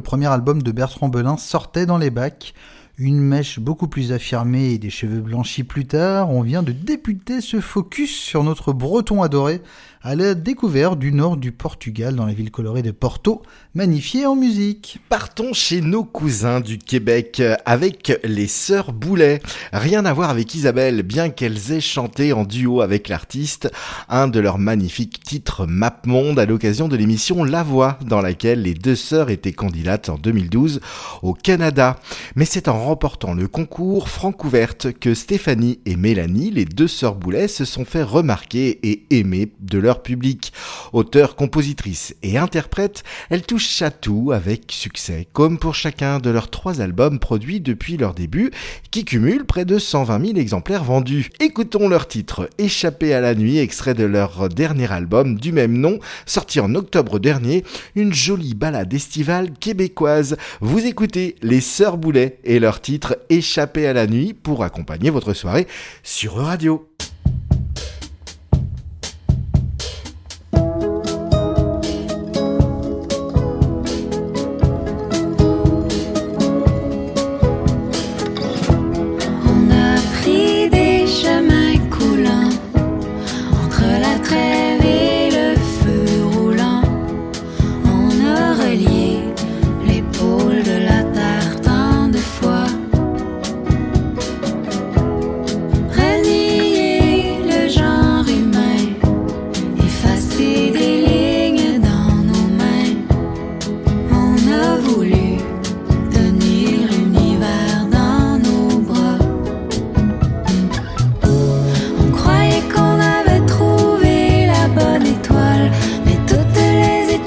premier 0.08 0.28
album 0.28 0.62
de 0.62 0.72
Bertrand 0.72 1.10
Belin 1.10 1.36
sortait 1.36 1.84
dans 1.84 1.98
les 1.98 2.08
bacs. 2.08 2.54
Une 2.96 3.20
mèche 3.20 3.58
beaucoup 3.60 3.88
plus 3.88 4.10
affirmée 4.10 4.70
et 4.70 4.78
des 4.78 4.88
cheveux 4.88 5.20
blanchis 5.20 5.64
plus 5.64 5.84
tard, 5.84 6.30
on 6.30 6.40
vient 6.40 6.62
de 6.62 6.72
débuter 6.72 7.42
ce 7.42 7.60
focus 7.60 8.18
sur 8.18 8.42
notre 8.42 8.72
breton 8.72 9.22
adoré 9.22 9.60
à 10.02 10.14
la 10.14 10.34
découverte 10.34 10.98
du 10.98 11.12
nord 11.12 11.36
du 11.36 11.50
Portugal 11.50 12.14
dans 12.14 12.26
la 12.26 12.32
ville 12.32 12.52
colorée 12.52 12.82
de 12.82 12.92
Porto, 12.92 13.42
magnifiée 13.74 14.26
en 14.26 14.36
musique. 14.36 15.00
Partons 15.08 15.52
chez 15.52 15.80
nos 15.80 16.04
cousins 16.04 16.60
du 16.60 16.78
Québec 16.78 17.42
avec 17.64 18.20
les 18.22 18.46
Sœurs 18.46 18.92
Boulet. 18.92 19.40
Rien 19.72 20.04
à 20.04 20.12
voir 20.12 20.30
avec 20.30 20.54
Isabelle, 20.54 21.02
bien 21.02 21.30
qu'elles 21.30 21.72
aient 21.72 21.80
chanté 21.80 22.32
en 22.32 22.44
duo 22.44 22.80
avec 22.80 23.08
l'artiste 23.08 23.70
un 24.08 24.28
de 24.28 24.38
leurs 24.38 24.58
magnifiques 24.58 25.20
titres 25.20 25.66
Map 25.66 26.02
Monde 26.06 26.38
à 26.38 26.46
l'occasion 26.46 26.86
de 26.86 26.96
l'émission 26.96 27.42
La 27.42 27.64
Voix, 27.64 27.98
dans 28.06 28.20
laquelle 28.20 28.62
les 28.62 28.74
deux 28.74 28.96
sœurs 28.96 29.30
étaient 29.30 29.52
candidates 29.52 30.08
en 30.08 30.16
2012 30.16 30.80
au 31.22 31.34
Canada. 31.34 31.98
Mais 32.36 32.44
c'est 32.44 32.68
en 32.68 32.84
remportant 32.84 33.34
le 33.34 33.48
concours 33.48 34.08
Francouverte 34.08 34.92
que 34.92 35.14
Stéphanie 35.14 35.80
et 35.86 35.96
Mélanie, 35.96 36.50
les 36.50 36.64
deux 36.64 36.88
sœurs 36.88 37.16
Boulet, 37.16 37.48
se 37.48 37.64
sont 37.64 37.84
fait 37.84 38.02
remarquer 38.02 38.78
et 38.88 39.06
aimer 39.10 39.52
de 39.60 39.78
leur 39.78 39.87
public. 39.96 40.52
Auteur, 40.92 41.36
compositrice 41.36 42.14
et 42.22 42.38
interprète, 42.38 43.02
elles 43.30 43.42
touchent 43.42 43.82
à 43.82 43.90
tout 43.90 44.32
avec 44.32 44.66
succès, 44.68 45.26
comme 45.32 45.58
pour 45.58 45.74
chacun 45.74 46.18
de 46.18 46.30
leurs 46.30 46.50
trois 46.50 46.80
albums 46.80 47.18
produits 47.18 47.60
depuis 47.60 47.96
leur 47.96 48.14
début, 48.14 48.50
qui 48.90 49.04
cumulent 49.04 49.46
près 49.46 49.64
de 49.64 49.78
120 49.78 50.26
000 50.26 50.38
exemplaires 50.38 50.84
vendus. 50.84 51.30
Écoutons 51.40 51.88
leur 51.88 52.06
titre 52.08 52.48
Échappé 52.58 53.14
à 53.14 53.20
la 53.20 53.34
nuit, 53.34 53.58
extrait 53.58 53.94
de 53.94 54.04
leur 54.04 54.48
dernier 54.48 54.90
album 54.92 55.36
du 55.36 55.52
même 55.52 55.76
nom, 55.76 55.98
sorti 56.26 56.60
en 56.60 56.74
octobre 56.74 57.18
dernier, 57.18 57.64
une 57.94 58.12
jolie 58.12 58.54
balade 58.54 58.92
estivale 58.92 59.52
québécoise. 59.52 60.36
Vous 60.60 60.84
écoutez 60.84 61.36
les 61.42 61.60
Sœurs 61.60 61.98
Boulet 61.98 62.38
et 62.44 62.58
leur 62.58 62.80
titre 62.80 63.18
Échappé 63.30 63.86
à 63.86 63.92
la 63.92 64.06
nuit 64.06 64.34
pour 64.34 64.64
accompagner 64.64 65.10
votre 65.10 65.34
soirée 65.34 65.66
sur 66.02 66.34
Radio. 66.34 66.87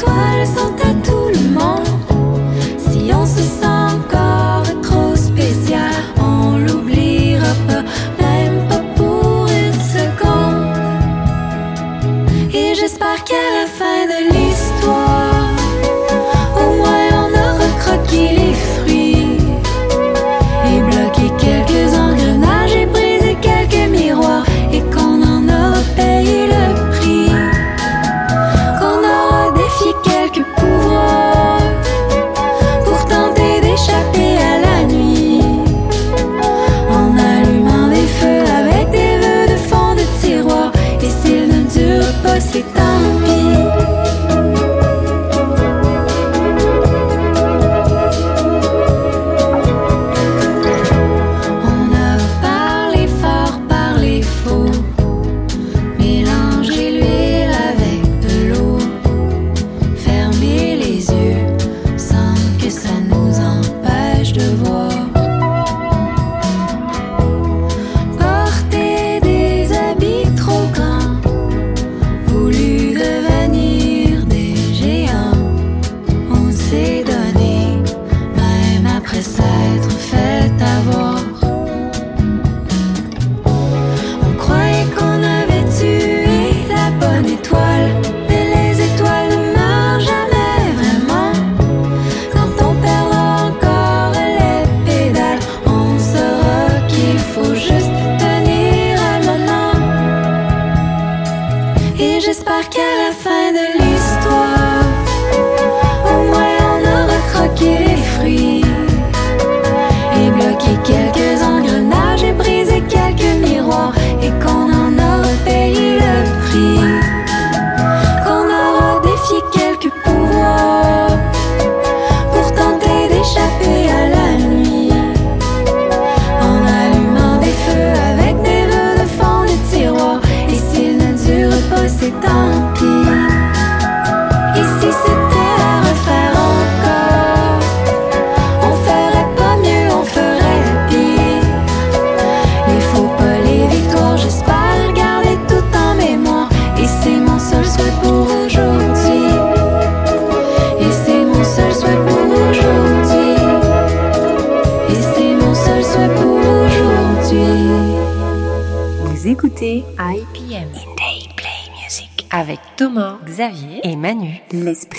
Les 0.07 0.70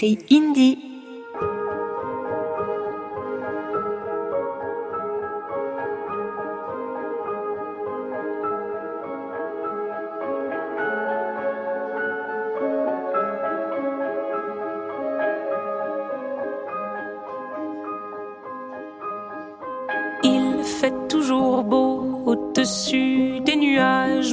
L'esprit 0.03 0.42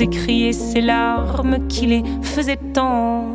s'écrier 0.00 0.54
ces 0.54 0.80
larmes 0.80 1.68
qui 1.68 1.84
les 1.84 2.02
faisaient 2.22 2.64
tant. 2.72 3.26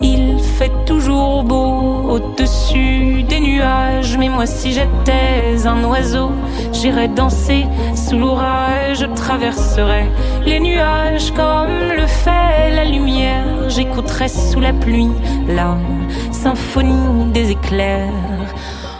Il 0.00 0.36
fait 0.40 0.72
toujours 0.84 1.44
beau 1.44 2.10
au-dessus 2.14 3.22
des 3.22 3.38
nuages, 3.38 4.18
mais 4.18 4.28
moi 4.28 4.46
si 4.46 4.72
j'étais 4.72 5.64
un 5.64 5.84
oiseau, 5.84 6.30
j'irais 6.72 7.06
danser 7.06 7.66
sous 7.94 8.18
l'orage, 8.18 8.98
je 8.98 9.06
traverserais 9.06 10.08
les 10.44 10.58
nuages 10.58 11.30
comme 11.30 11.78
le 11.96 12.06
fait 12.08 12.74
la 12.74 12.84
lumière, 12.84 13.70
j'écouterais 13.70 14.26
sous 14.26 14.58
la 14.58 14.72
pluie 14.72 15.14
la 15.46 15.78
symphonie 16.32 17.30
des 17.32 17.52
éclairs. 17.52 18.27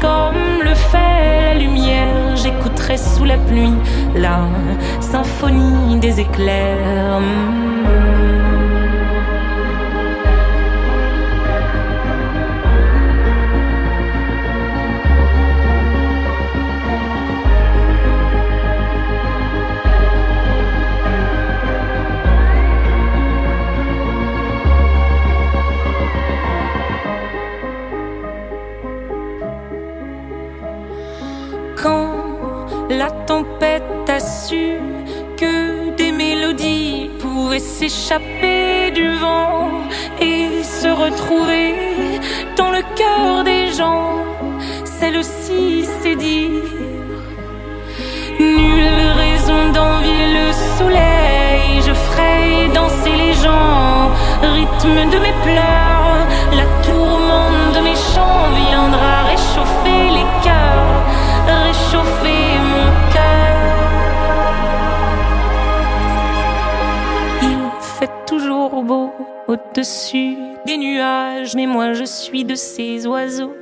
comme 0.00 0.62
le 0.62 0.74
fait 0.74 1.42
la 1.42 1.54
lumière. 1.54 2.36
J'écouterai 2.36 2.96
sous 2.96 3.24
la 3.24 3.38
pluie 3.38 3.74
la 4.14 4.48
symphonie 5.00 5.98
des 5.98 6.20
éclairs. 6.20 7.20
S'échapper 37.78 38.90
du 38.90 39.06
vent 39.16 39.68
et 40.18 40.62
se 40.62 40.88
retrouver 40.88 41.74
dans 42.56 42.70
le 42.70 42.82
cœur 43.00 43.44
des 43.44 43.70
gens, 43.78 44.14
celle-ci 44.98 45.84
s'est 46.00 46.16
dit 46.16 46.62
Nulle 48.40 49.10
raison 49.24 49.60
d'envier 49.74 50.24
le 50.38 50.46
soleil, 50.78 51.68
je 51.86 51.92
ferai 51.92 52.68
danser 52.72 53.14
les 53.24 53.34
gens, 53.44 54.10
rythme 54.58 55.00
de 55.14 55.18
mes 55.18 55.36
pleurs, 55.46 56.20
la 56.58 56.66
tourmente 56.86 57.76
de 57.76 57.80
mes 57.88 57.98
chants 58.10 58.48
viendra 58.68 59.14
réchauffer 59.32 60.02
les 60.18 60.28
cœurs, 60.46 61.02
réchauffer 61.66 62.45
au-dessus 69.76 70.36
des 70.64 70.78
nuages, 70.78 71.54
mais 71.54 71.66
moi 71.66 71.92
je 71.92 72.04
suis 72.04 72.44
de 72.44 72.54
ces 72.54 73.06
oiseaux 73.06 73.54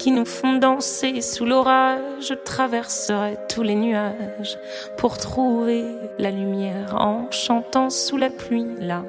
qui 0.00 0.10
nous 0.10 0.24
font 0.24 0.58
danser 0.58 1.20
sous 1.20 1.44
l'orage. 1.44 2.28
Je 2.28 2.34
traverserai 2.34 3.36
tous 3.48 3.62
les 3.62 3.76
nuages 3.76 4.58
pour 4.96 5.16
trouver 5.16 5.84
la 6.18 6.32
lumière 6.32 6.96
en 6.96 7.30
chantant 7.30 7.88
sous 7.88 8.16
la 8.16 8.30
pluie 8.30 8.66
la 8.80 9.04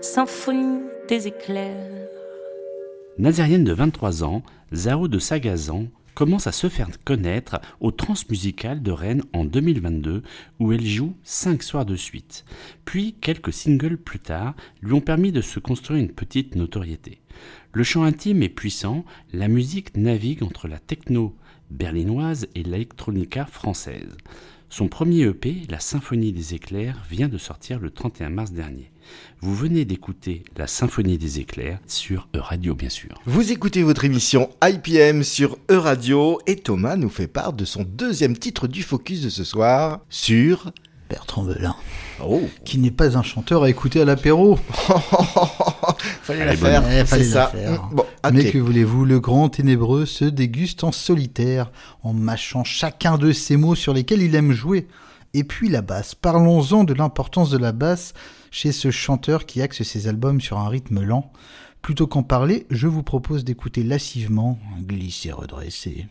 symphonie 0.00 0.80
des 1.08 1.28
éclairs. 1.28 1.70
Nazérienne 3.18 3.64
de 3.64 3.72
23 3.72 4.24
ans, 4.24 4.42
Zao 4.74 5.06
de 5.06 5.20
Sagazan 5.20 5.84
commence 6.16 6.46
à 6.46 6.52
se 6.52 6.70
faire 6.70 6.88
connaître 7.04 7.60
au 7.78 7.90
Transmusical 7.92 8.82
de 8.82 8.90
Rennes 8.90 9.22
en 9.34 9.44
2022 9.44 10.22
où 10.58 10.72
elle 10.72 10.84
joue 10.84 11.14
5 11.22 11.62
soirs 11.62 11.84
de 11.84 11.94
suite. 11.94 12.46
Puis 12.86 13.14
quelques 13.20 13.52
singles 13.52 13.98
plus 13.98 14.18
tard 14.18 14.56
lui 14.80 14.94
ont 14.94 15.02
permis 15.02 15.30
de 15.30 15.42
se 15.42 15.60
construire 15.60 16.00
une 16.00 16.10
petite 16.10 16.56
notoriété. 16.56 17.20
Le 17.74 17.84
chant 17.84 18.02
intime 18.02 18.42
est 18.42 18.48
puissant, 18.48 19.04
la 19.34 19.46
musique 19.46 19.94
navigue 19.94 20.42
entre 20.42 20.68
la 20.68 20.78
techno 20.78 21.36
berlinoise 21.70 22.48
et 22.54 22.62
l'électronica 22.62 23.44
française. 23.44 24.16
Son 24.70 24.88
premier 24.88 25.24
EP, 25.24 25.64
La 25.68 25.80
Symphonie 25.80 26.32
des 26.32 26.54
éclairs, 26.54 27.04
vient 27.10 27.28
de 27.28 27.38
sortir 27.38 27.78
le 27.78 27.90
31 27.90 28.30
mars 28.30 28.52
dernier. 28.52 28.90
Vous 29.40 29.54
venez 29.54 29.84
d'écouter 29.84 30.44
La 30.56 30.66
Symphonie 30.66 31.18
des 31.18 31.38
éclairs 31.40 31.78
sur 31.86 32.28
E-Radio 32.34 32.74
bien 32.74 32.88
sûr. 32.88 33.20
Vous 33.26 33.52
écoutez 33.52 33.82
votre 33.82 34.04
émission 34.04 34.50
IPM 34.64 35.22
sur 35.22 35.58
E-Radio 35.70 36.40
et 36.46 36.56
Thomas 36.56 36.96
nous 36.96 37.08
fait 37.10 37.26
part 37.28 37.52
de 37.52 37.64
son 37.64 37.84
deuxième 37.84 38.36
titre 38.36 38.66
du 38.66 38.82
focus 38.82 39.22
de 39.22 39.28
ce 39.28 39.44
soir 39.44 40.00
sur... 40.08 40.72
Bertrand 41.08 41.44
Belin. 41.44 41.76
Oh 42.20 42.40
Qui 42.64 42.78
n'est 42.78 42.90
pas 42.90 43.16
un 43.16 43.22
chanteur 43.22 43.62
à 43.62 43.70
écouter 43.70 44.00
à 44.00 44.04
l'apéro. 44.04 44.56
Fallait 46.22 46.40
Elle 46.40 46.46
la 46.46 46.52
est 46.54 46.56
faire, 46.56 46.82
bonne. 46.82 46.90
Eh, 46.92 47.04
fallait 47.04 47.24
la 47.26 47.30
ça. 47.30 47.46
faire. 47.48 47.84
Mm, 47.84 47.94
Bon. 47.94 48.04
Mais 48.32 48.50
que 48.50 48.58
voulez-vous, 48.58 49.04
le 49.04 49.20
grand 49.20 49.48
ténébreux 49.48 50.04
se 50.04 50.24
déguste 50.24 50.82
en 50.82 50.90
solitaire, 50.90 51.70
en 52.02 52.12
mâchant 52.12 52.64
chacun 52.64 53.18
de 53.18 53.30
ces 53.32 53.56
mots 53.56 53.76
sur 53.76 53.94
lesquels 53.94 54.20
il 54.22 54.34
aime 54.34 54.50
jouer. 54.52 54.88
Et 55.32 55.44
puis 55.44 55.68
la 55.68 55.80
basse. 55.82 56.16
Parlons-en 56.16 56.82
de 56.82 56.92
l'importance 56.94 57.50
de 57.50 57.58
la 57.58 57.70
basse 57.70 58.12
chez 58.56 58.72
ce 58.72 58.90
chanteur 58.90 59.44
qui 59.44 59.60
axe 59.60 59.82
ses 59.82 60.08
albums 60.08 60.40
sur 60.40 60.56
un 60.56 60.70
rythme 60.70 61.02
lent. 61.02 61.30
Plutôt 61.82 62.06
qu'en 62.06 62.22
parler, 62.22 62.66
je 62.70 62.86
vous 62.86 63.02
propose 63.02 63.44
d'écouter 63.44 63.82
lassivement, 63.82 64.58
glisser 64.80 65.30
redresser. 65.30 66.06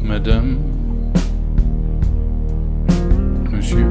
Madame, 0.00 0.58
Monsieur, 3.50 3.84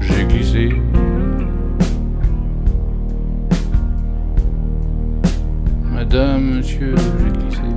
j'ai 0.00 0.24
glissé. 0.24 0.70
Madame, 5.84 6.56
Monsieur, 6.56 6.96
j'ai 6.96 7.30
glissé. 7.30 7.75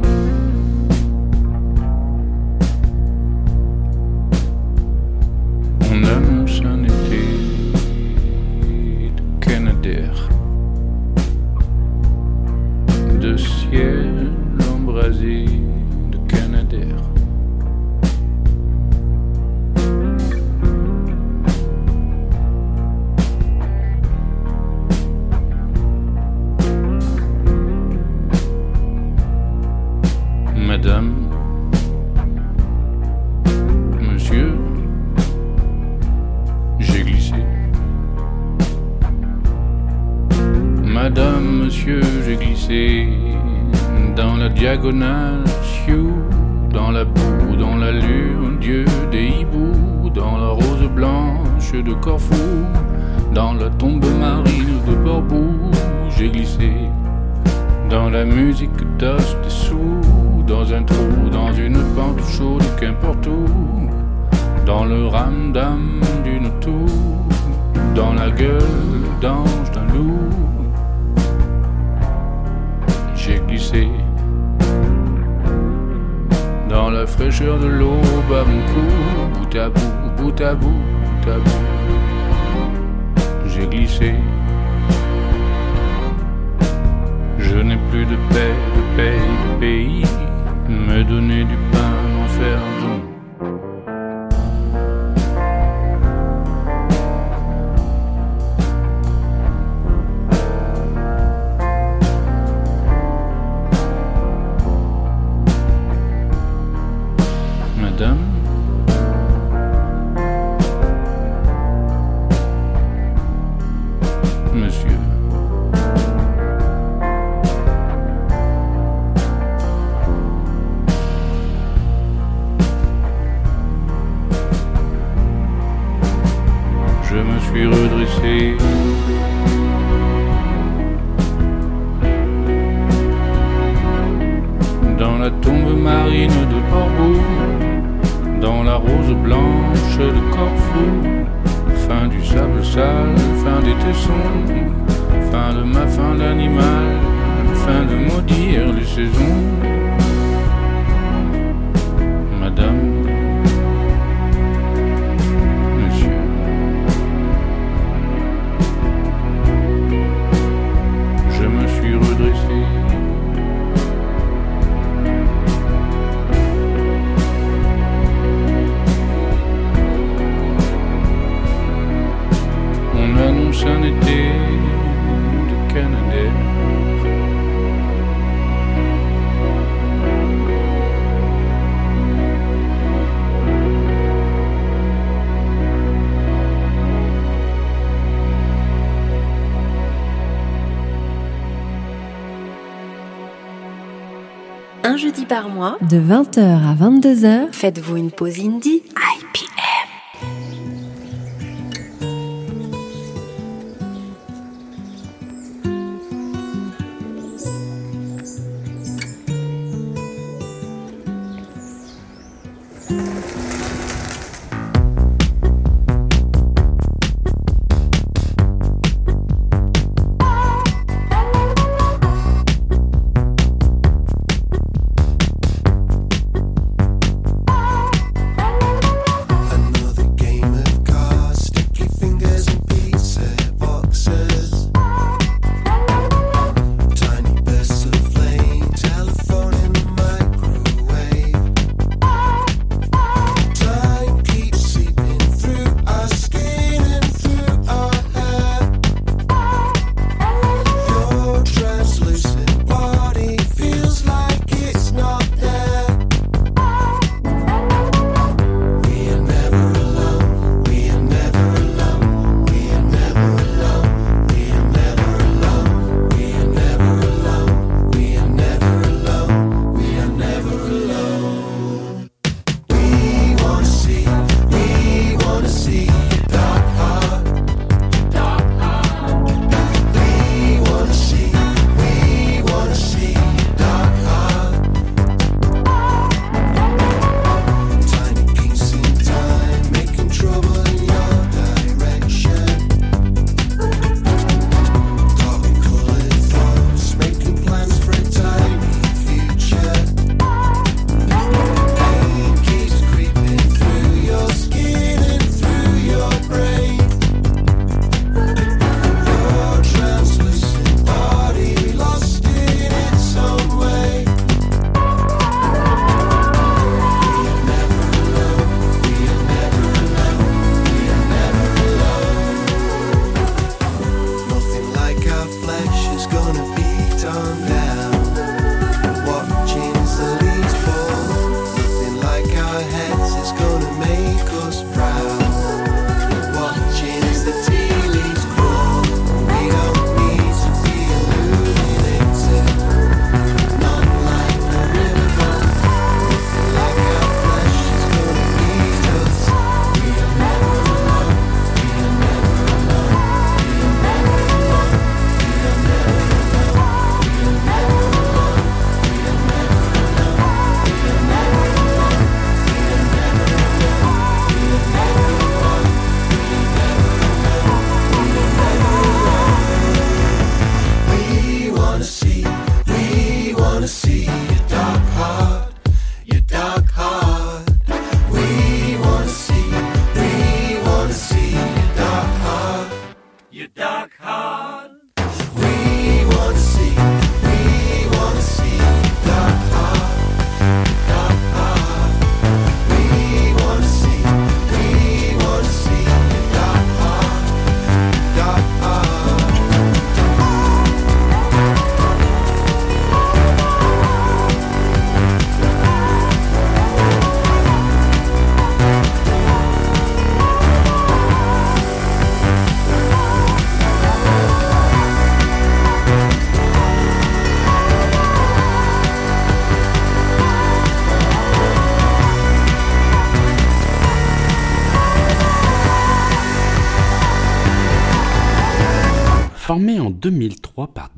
De 195.90 195.98
20h 195.98 196.40
à 196.40 196.76
22h, 196.76 197.52
faites-vous 197.52 197.98
une 197.98 198.12
pause 198.12 198.40
indie 198.40 198.84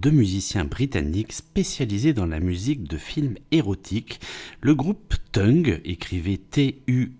deux 0.01 0.11
musiciens 0.11 0.65
britanniques 0.65 1.31
spécialisés 1.31 2.13
dans 2.13 2.25
la 2.25 2.39
musique 2.39 2.85
de 2.85 2.97
films 2.97 3.35
érotiques, 3.51 4.19
le 4.59 4.73
groupe 4.73 5.13
Tung, 5.31 5.79
écrivait 5.85 6.37
T-U-N-N-G, 6.37 7.13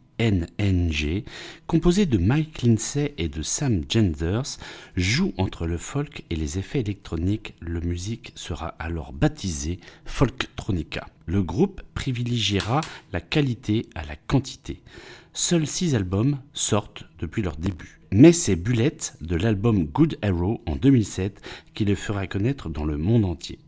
composé 1.67 2.07
de 2.07 2.17
Mike 2.17 2.63
Lindsay 2.63 3.13
et 3.19 3.29
de 3.29 3.43
Sam 3.43 3.83
Genders, 3.87 4.57
joue 4.95 5.31
entre 5.37 5.67
le 5.67 5.77
folk 5.77 6.23
et 6.31 6.35
les 6.35 6.57
effets 6.57 6.79
électroniques. 6.79 7.53
Le 7.59 7.81
musique 7.81 8.31
sera 8.33 8.69
alors 8.79 9.13
baptisé 9.13 9.79
Folktronica. 10.05 11.05
Le 11.31 11.41
groupe 11.41 11.81
privilégiera 11.93 12.81
la 13.13 13.21
qualité 13.21 13.85
à 13.95 14.03
la 14.03 14.17
quantité. 14.17 14.81
Seuls 15.31 15.65
six 15.65 15.95
albums 15.95 16.39
sortent 16.51 17.05
depuis 17.19 17.41
leur 17.41 17.55
début. 17.55 18.01
Mais 18.11 18.33
c'est 18.33 18.57
Bullet 18.57 18.97
de 19.21 19.37
l'album 19.37 19.85
Good 19.85 20.17
Arrow 20.23 20.61
en 20.65 20.75
2007 20.75 21.41
qui 21.73 21.85
les 21.85 21.95
fera 21.95 22.27
connaître 22.27 22.67
dans 22.67 22.83
le 22.83 22.97
monde 22.97 23.23
entier. 23.23 23.59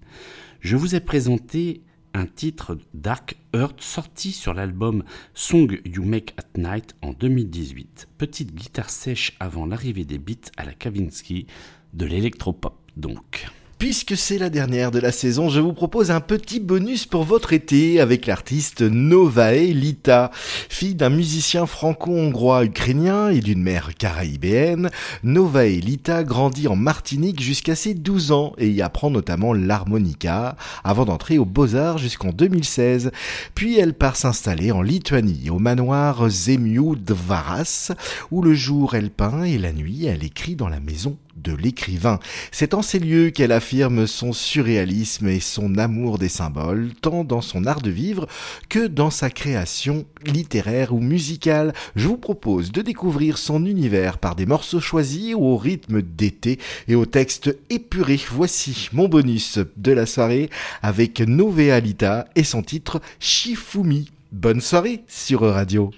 Je 0.59 0.75
vous 0.75 0.93
ai 0.93 0.99
présenté 0.99 1.83
un 2.13 2.25
titre 2.25 2.77
Dark 2.93 3.37
Earth 3.55 3.79
sorti 3.79 4.33
sur 4.33 4.53
l'album 4.53 5.05
Song 5.33 5.79
You 5.85 6.03
Make 6.03 6.33
at 6.35 6.59
Night 6.59 6.97
en 7.01 7.13
2018. 7.13 8.09
Petite 8.17 8.53
guitare 8.53 8.89
sèche 8.89 9.37
avant 9.39 9.65
l'arrivée 9.65 10.03
des 10.03 10.17
beats 10.17 10.51
à 10.57 10.65
la 10.65 10.73
Kavinsky, 10.73 11.47
de 11.93 12.05
l'électropop 12.05 12.77
donc. 12.97 13.47
Puisque 13.83 14.15
c'est 14.15 14.37
la 14.37 14.49
dernière 14.49 14.91
de 14.91 14.99
la 14.99 15.11
saison, 15.11 15.49
je 15.49 15.59
vous 15.59 15.73
propose 15.73 16.09
un 16.09 16.21
petit 16.21 16.61
bonus 16.61 17.05
pour 17.05 17.25
votre 17.25 17.51
été 17.51 17.99
avec 17.99 18.27
l'artiste 18.27 18.81
Novae 18.81 19.73
Lita. 19.73 20.31
Fille 20.33 20.95
d'un 20.95 21.09
musicien 21.09 21.65
franco-hongrois 21.65 22.63
ukrainien 22.63 23.27
et 23.27 23.41
d'une 23.41 23.61
mère 23.61 23.93
caraïbéenne, 23.93 24.89
Novae 25.23 25.81
Lita 25.81 26.23
grandit 26.23 26.69
en 26.69 26.77
Martinique 26.77 27.41
jusqu'à 27.41 27.75
ses 27.75 27.93
12 27.93 28.31
ans 28.31 28.53
et 28.57 28.69
y 28.69 28.81
apprend 28.81 29.11
notamment 29.11 29.51
l'harmonica 29.51 30.55
avant 30.85 31.03
d'entrer 31.03 31.37
aux 31.37 31.43
Beaux-Arts 31.43 31.97
jusqu'en 31.97 32.29
2016. 32.29 33.11
Puis 33.53 33.77
elle 33.77 33.95
part 33.95 34.15
s'installer 34.15 34.71
en 34.71 34.81
Lituanie, 34.81 35.49
au 35.49 35.59
manoir 35.59 36.29
Zemiu 36.29 36.95
Dvaras, 36.95 37.91
où 38.31 38.41
le 38.41 38.53
jour 38.53 38.95
elle 38.95 39.11
peint 39.11 39.43
et 39.43 39.57
la 39.57 39.73
nuit 39.73 40.05
elle 40.05 40.23
écrit 40.23 40.55
dans 40.55 40.69
la 40.69 40.79
maison 40.79 41.17
de 41.35 41.53
l'écrivain. 41.53 42.19
C'est 42.51 42.73
en 42.73 42.81
ces 42.81 42.99
lieux 42.99 43.29
qu'elle 43.29 43.51
affirme 43.51 44.07
son 44.07 44.33
surréalisme 44.33 45.27
et 45.27 45.39
son 45.39 45.77
amour 45.77 46.17
des 46.17 46.29
symboles, 46.29 46.91
tant 47.01 47.23
dans 47.23 47.41
son 47.41 47.65
art 47.65 47.81
de 47.81 47.89
vivre 47.89 48.27
que 48.69 48.87
dans 48.87 49.09
sa 49.09 49.29
création 49.29 50.05
littéraire 50.25 50.93
ou 50.93 50.99
musicale. 50.99 51.73
Je 51.95 52.07
vous 52.07 52.17
propose 52.17 52.71
de 52.71 52.81
découvrir 52.81 53.37
son 53.37 53.65
univers 53.65 54.17
par 54.17 54.35
des 54.35 54.45
morceaux 54.45 54.79
choisis 54.79 55.33
au 55.35 55.57
rythme 55.57 56.01
d'été 56.01 56.59
et 56.87 56.95
au 56.95 57.05
texte 57.05 57.57
épuré. 57.69 58.19
Voici 58.31 58.89
mon 58.93 59.07
bonus 59.07 59.59
de 59.77 59.91
la 59.91 60.05
soirée 60.05 60.49
avec 60.81 61.19
Novea 61.21 61.79
Lita 61.79 62.27
et 62.35 62.43
son 62.43 62.61
titre 62.61 63.01
Shifumi. 63.19 64.09
Bonne 64.31 64.61
soirée 64.61 65.03
sur 65.07 65.41
Radio. 65.41 65.91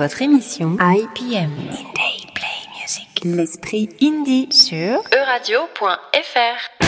Votre 0.00 0.22
émission 0.22 0.78
IPM 0.80 1.52
Indie 1.52 2.26
Play 2.34 2.48
Music. 2.80 3.20
L'esprit 3.22 3.90
indie 4.00 4.48
sur 4.50 5.02
euradio.fr. 5.12 6.80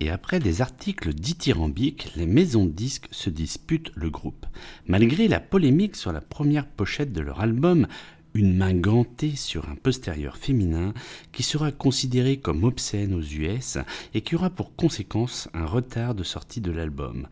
et 0.00 0.10
après 0.10 0.40
des 0.40 0.60
articles 0.60 1.14
dithyrambiques, 1.14 2.12
les 2.16 2.26
maisons 2.26 2.66
de 2.66 2.70
disques 2.70 3.08
se 3.10 3.30
disputent 3.30 3.92
le 3.94 4.10
groupe. 4.10 4.44
Malgré 4.86 5.26
la 5.26 5.40
polémique 5.40 5.96
sur 5.96 6.12
la 6.12 6.20
première 6.20 6.66
pochette 6.66 7.14
de 7.14 7.22
leur 7.22 7.40
album, 7.40 7.86
une 8.34 8.56
main 8.56 8.74
gantée 8.74 9.36
sur 9.36 9.70
un 9.70 9.74
postérieur 9.74 10.36
féminin 10.36 10.92
qui 11.32 11.42
sera 11.42 11.72
considéré 11.72 12.36
comme 12.36 12.64
obscène 12.64 13.14
aux 13.14 13.22
US 13.22 13.78
et 14.12 14.20
qui 14.20 14.34
aura 14.34 14.50
pour 14.50 14.76
conséquence 14.76 15.48
un 15.54 15.64
retard 15.64 16.14
de 16.14 16.24
sortie 16.24 16.60
de 16.60 16.70
l'album. 16.70 17.26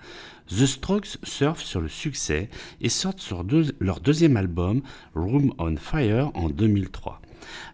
The 0.48 0.64
Strokes 0.64 1.18
surfent 1.22 1.64
sur 1.64 1.82
le 1.82 1.88
succès 1.88 2.48
et 2.80 2.88
sortent 2.88 3.20
sur 3.20 3.44
leur 3.78 4.00
deuxième 4.00 4.38
album, 4.38 4.80
Room 5.14 5.52
on 5.58 5.76
Fire, 5.76 6.30
en 6.34 6.48
2003. 6.48 7.20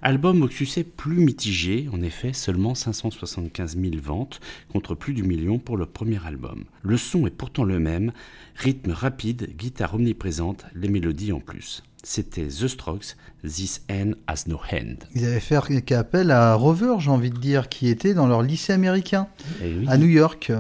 Album 0.02 0.42
au 0.42 0.48
succès 0.48 0.84
plus 0.84 1.16
mitigé, 1.16 1.88
en 1.92 2.02
effet 2.02 2.32
seulement 2.32 2.74
575 2.74 3.76
000 3.76 3.94
ventes 4.02 4.40
contre 4.72 4.94
plus 4.94 5.14
du 5.14 5.22
million 5.22 5.58
pour 5.58 5.76
le 5.76 5.86
premier 5.86 6.24
album. 6.26 6.64
Le 6.82 6.96
son 6.96 7.26
est 7.26 7.30
pourtant 7.30 7.64
le 7.64 7.78
même, 7.78 8.12
rythme 8.56 8.92
rapide, 8.92 9.54
guitare 9.56 9.94
omniprésente, 9.94 10.64
les 10.74 10.88
mélodies 10.88 11.32
en 11.32 11.40
plus. 11.40 11.82
C'était 12.04 12.46
The 12.48 12.66
Strokes, 12.66 13.16
This 13.46 13.82
End 13.90 14.12
Has 14.26 14.44
No 14.48 14.56
Hand. 14.72 15.04
Ils 15.14 15.24
avaient 15.24 15.38
fait 15.40 15.92
appel 15.92 16.30
à 16.32 16.54
Rover, 16.54 16.96
j'ai 16.98 17.10
envie 17.10 17.30
de 17.30 17.38
dire, 17.38 17.68
qui 17.68 17.88
était 17.88 18.12
dans 18.14 18.26
leur 18.26 18.42
lycée 18.42 18.72
américain 18.72 19.28
Eh 19.62 19.72
oui. 19.78 19.86
à 19.88 19.96
New 19.98 20.08
York. 20.08 20.50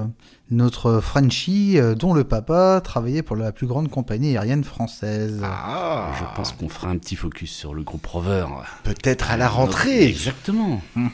Notre 0.52 1.00
Frenchie, 1.00 1.78
euh, 1.78 1.94
dont 1.94 2.12
le 2.12 2.24
papa 2.24 2.80
travaillait 2.84 3.22
pour 3.22 3.36
la 3.36 3.52
plus 3.52 3.66
grande 3.66 3.88
compagnie 3.88 4.36
aérienne 4.36 4.64
française. 4.64 5.40
Ah, 5.42 6.12
Je 6.18 6.24
pense 6.36 6.52
qu'on 6.52 6.68
fera 6.68 6.88
un 6.90 6.98
petit 6.98 7.16
focus 7.16 7.50
sur 7.50 7.72
le 7.74 7.82
groupe 7.82 8.04
Rover. 8.06 8.44
peut-être 8.84 9.30
à 9.30 9.36
la 9.38 9.48
rentrée. 9.48 10.04
Exactement. 10.04 10.80
Hmm, 10.94 11.08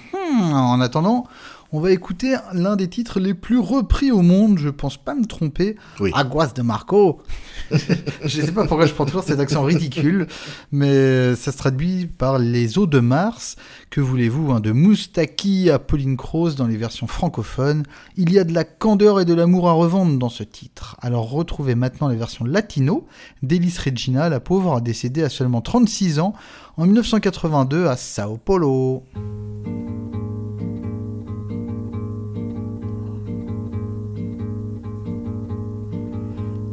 en 0.53 0.81
attendant, 0.81 1.25
on 1.73 1.81
va 1.81 1.91
écouter 1.91 2.37
l'un 2.55 2.77
des 2.77 2.89
titres 2.89 3.21
les 3.21 3.35
plus 3.35 3.59
repris 3.59 4.11
au 4.11 4.23
monde, 4.23 4.59
je 4.59 4.71
pense 4.71 4.97
pas 4.97 5.15
me 5.15 5.27
tromper. 5.27 5.77
Oui. 6.01 6.11
Aguas 6.15 6.53
de 6.55 6.63
Marco. 6.63 7.21
je 7.71 8.41
sais 8.41 8.53
pas 8.53 8.67
pourquoi 8.67 8.87
je 8.87 8.95
prends 8.95 9.05
toujours 9.05 9.23
cet 9.23 9.39
accent 9.39 9.63
ridicule, 9.63 10.27
mais 10.73 11.35
ça 11.35 11.53
se 11.53 11.59
traduit 11.59 12.07
par 12.07 12.39
les 12.39 12.79
eaux 12.79 12.87
de 12.87 13.01
Mars. 13.01 13.57
Que 13.91 14.01
voulez-vous, 14.01 14.53
hein, 14.53 14.61
de 14.61 14.73
Moustaki 14.73 15.69
à 15.71 15.79
Pauline 15.79 16.17
Croze 16.17 16.57
dans 16.57 16.67
les 16.67 16.77
versions 16.77 17.07
francophones? 17.07 17.83
Il 18.17 18.33
y 18.33 18.39
a 18.39 18.45
de 18.45 18.55
la 18.55 18.65
candeur 18.65 19.21
et 19.21 19.25
de 19.27 19.35
l'amour 19.35 19.69
à 19.69 19.73
revendre 19.73 20.19
dans 20.19 20.31
ce 20.31 20.45
titre. 20.45 20.97
Alors 21.01 21.31
retrouvez 21.31 21.75
maintenant 21.75 22.09
les 22.09 22.17
versions 22.17 22.45
latino 22.45 23.07
d'Elis 23.43 23.77
Regina, 23.85 24.29
la 24.29 24.41
pauvre 24.41 24.77
a 24.77 24.81
décédé 24.81 25.23
à 25.23 25.29
seulement 25.29 25.61
36 25.61 26.19
ans 26.19 26.33
en 26.77 26.87
1982 26.87 27.87
à 27.87 27.97
Sao 27.97 28.39
Paulo. 28.39 29.03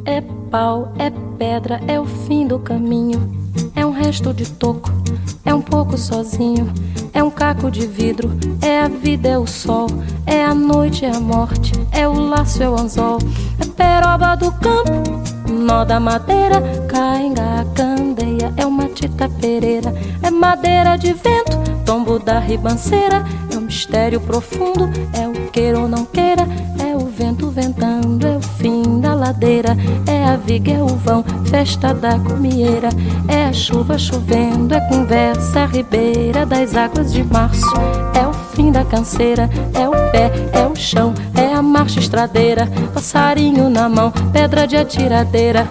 É 0.06 0.22
pau, 0.52 0.92
é 1.00 1.10
pedra, 1.36 1.80
é 1.88 1.98
o 1.98 2.04
fim 2.06 2.46
do 2.46 2.60
caminho. 2.60 3.28
É 3.74 3.84
um 3.84 3.90
resto 3.90 4.32
de 4.32 4.48
toco, 4.48 4.92
é 5.44 5.52
um 5.52 5.60
pouco 5.60 5.98
sozinho. 5.98 6.72
É 7.12 7.24
um 7.24 7.30
caco 7.30 7.70
de 7.72 7.88
vidro, 7.88 8.30
é 8.62 8.82
a 8.82 8.88
vida, 8.88 9.28
é 9.28 9.36
o 9.36 9.46
sol. 9.46 9.88
É 10.24 10.44
a 10.44 10.54
noite, 10.54 11.04
é 11.04 11.10
a 11.10 11.18
morte, 11.18 11.72
é 11.90 12.06
o 12.06 12.12
laço, 12.12 12.62
é 12.62 12.68
o 12.68 12.78
anzol. 12.78 13.18
É 13.58 13.64
peroba 13.64 14.36
do 14.36 14.52
campo, 14.52 14.92
nó 15.50 15.84
da 15.84 15.98
madeira. 15.98 16.62
Cainga, 16.86 17.60
a 17.60 17.64
candeia, 17.74 18.52
é 18.56 18.64
uma 18.64 18.84
tita 18.84 19.28
pereira. 19.28 19.92
É 20.22 20.30
madeira 20.30 20.96
de 20.96 21.12
vento, 21.14 21.58
tombo 21.84 22.18
da 22.18 22.38
ribanceira. 22.38 23.24
É 23.56 23.58
um 23.58 23.62
mistério 23.62 24.20
profundo, 24.20 24.90
é 25.14 25.26
o 25.26 25.50
queira 25.50 25.80
ou 25.80 25.88
não 25.88 26.04
queira. 26.04 26.46
É 26.78 26.94
o 26.94 27.06
vento 27.06 27.48
ventando, 27.48 28.26
é 28.26 28.36
o 28.36 28.40
fim 28.42 29.00
da 29.00 29.14
ladeira. 29.14 29.74
É 30.06 30.24
a 30.24 30.36
viga, 30.36 30.72
é 30.72 30.82
o 30.82 30.88
vão, 30.88 31.24
festa 31.46 31.94
da 31.94 32.18
comieira. 32.18 32.90
É 33.26 33.46
a 33.46 33.52
chuva 33.54 33.96
chovendo, 33.96 34.74
é 34.74 34.80
conversa 34.90 35.64
ribeira 35.64 36.44
das 36.44 36.76
águas 36.76 37.10
de 37.10 37.24
março. 37.24 37.64
É 38.12 38.26
o 38.26 38.32
fim 38.54 38.70
da 38.70 38.84
canseira, 38.84 39.48
é 39.72 39.88
o 39.88 39.92
pé, 40.12 40.30
é 40.52 40.66
o 40.66 40.76
chão, 40.76 41.14
é 41.34 41.54
a 41.54 41.62
marcha 41.62 41.98
estradeira. 41.98 42.68
Passarinho 42.92 43.70
na 43.70 43.88
mão, 43.88 44.12
pedra 44.34 44.66
de 44.66 44.76
atiradeira. 44.76 45.66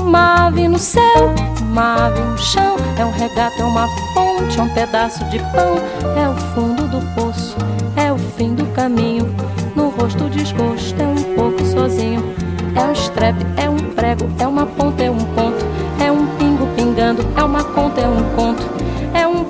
Uma 0.00 0.46
ave 0.46 0.66
no 0.68 0.78
céu, 0.78 1.34
uma 1.60 2.06
ave 2.06 2.18
no 2.18 2.38
chão. 2.38 2.76
É 2.98 3.04
um 3.04 3.12
regato, 3.12 3.60
é 3.60 3.64
uma 3.64 3.86
fonte, 4.14 4.58
é 4.58 4.62
um 4.62 4.68
pedaço 4.70 5.22
de 5.26 5.38
pão. 5.38 5.76
É 6.16 6.26
o 6.30 6.34
fundo 6.54 6.75
do 6.96 7.14
poço, 7.14 7.56
é 7.94 8.10
o 8.10 8.16
fim 8.16 8.54
do 8.54 8.64
caminho. 8.72 9.26
No 9.74 9.90
rosto 9.90 10.28
desgosto, 10.30 11.00
é 11.00 11.06
um 11.06 11.34
pouco 11.34 11.62
sozinho. 11.64 12.22
É 12.74 12.82
um 12.84 12.92
estrepe, 12.92 13.44
é 13.56 13.68
um 13.68 13.76
prego, 13.76 14.26
é 14.38 14.46
uma 14.46 14.66
ponta, 14.66 15.02
é 15.02 15.10
um 15.10 15.18
ponto. 15.18 15.64
É 16.02 16.10
um 16.10 16.26
pingo 16.36 16.66
pingando, 16.74 17.22
é 17.36 17.42
uma 17.42 17.62
conta, 17.62 18.00
é 18.00 18.08
um 18.08 18.22
conto. 18.34 18.62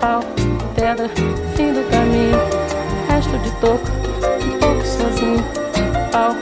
Pau, 0.00 0.22
pedra, 0.74 1.10
fim 1.54 1.74
do 1.74 1.84
caminho. 1.90 2.38
Resto 3.06 3.38
de 3.38 3.50
toco, 3.60 3.84
um 4.42 4.58
pouco 4.58 4.86
sozinho. 4.86 5.44
Pau, 6.10 6.34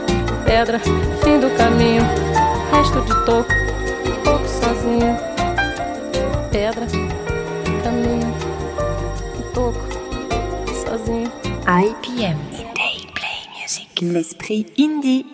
pedra, 0.45 0.79
fim 0.79 1.41
do 1.41 1.51
caminho. 1.57 2.03
Resto 2.73 3.01
de 3.03 3.25
toco, 3.25 3.53
um 4.07 4.23
pouco 4.23 4.47
sozinho. 4.47 5.17
Pedra, 6.53 6.87
caminho, 7.83 8.33
um 9.37 9.53
toco, 9.53 9.81
sozinho. 10.87 11.33
IPM. 11.67 12.39
Indie 12.53 13.09
Play 13.13 13.61
Music. 13.61 14.05
L'esprit 14.05 14.73
indie. 14.79 15.27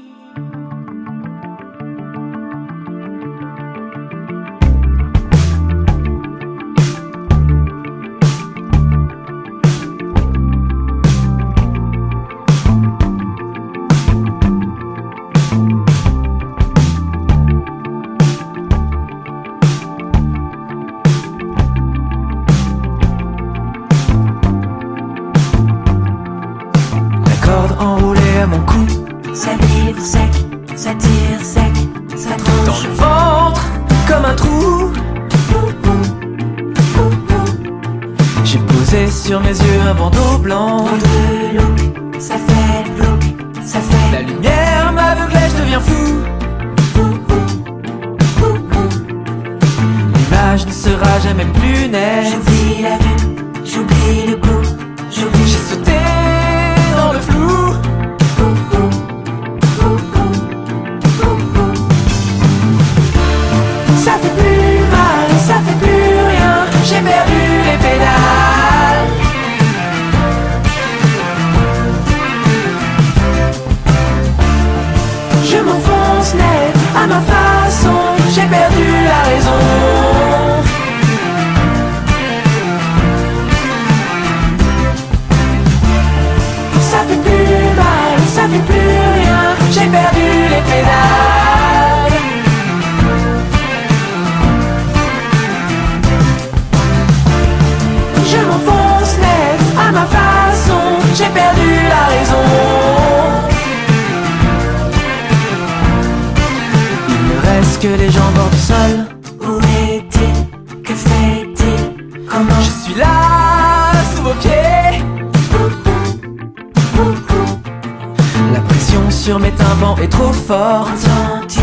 Sur 119.10 119.38
mes 119.38 119.52
tympans 119.52 119.96
est 120.02 120.08
trop 120.08 120.32
forte. 120.32 120.90
Entend-il 120.90 121.62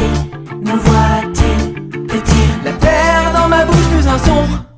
Nous 0.61 0.79
voit-il 0.79 2.07
Peut-il? 2.07 2.63
La 2.65 2.71
terre 2.73 3.31
dans 3.33 3.47
ma 3.47 3.65
bouche, 3.65 3.87
plus 3.91 4.07
un 4.07 4.17
son. 4.17 4.70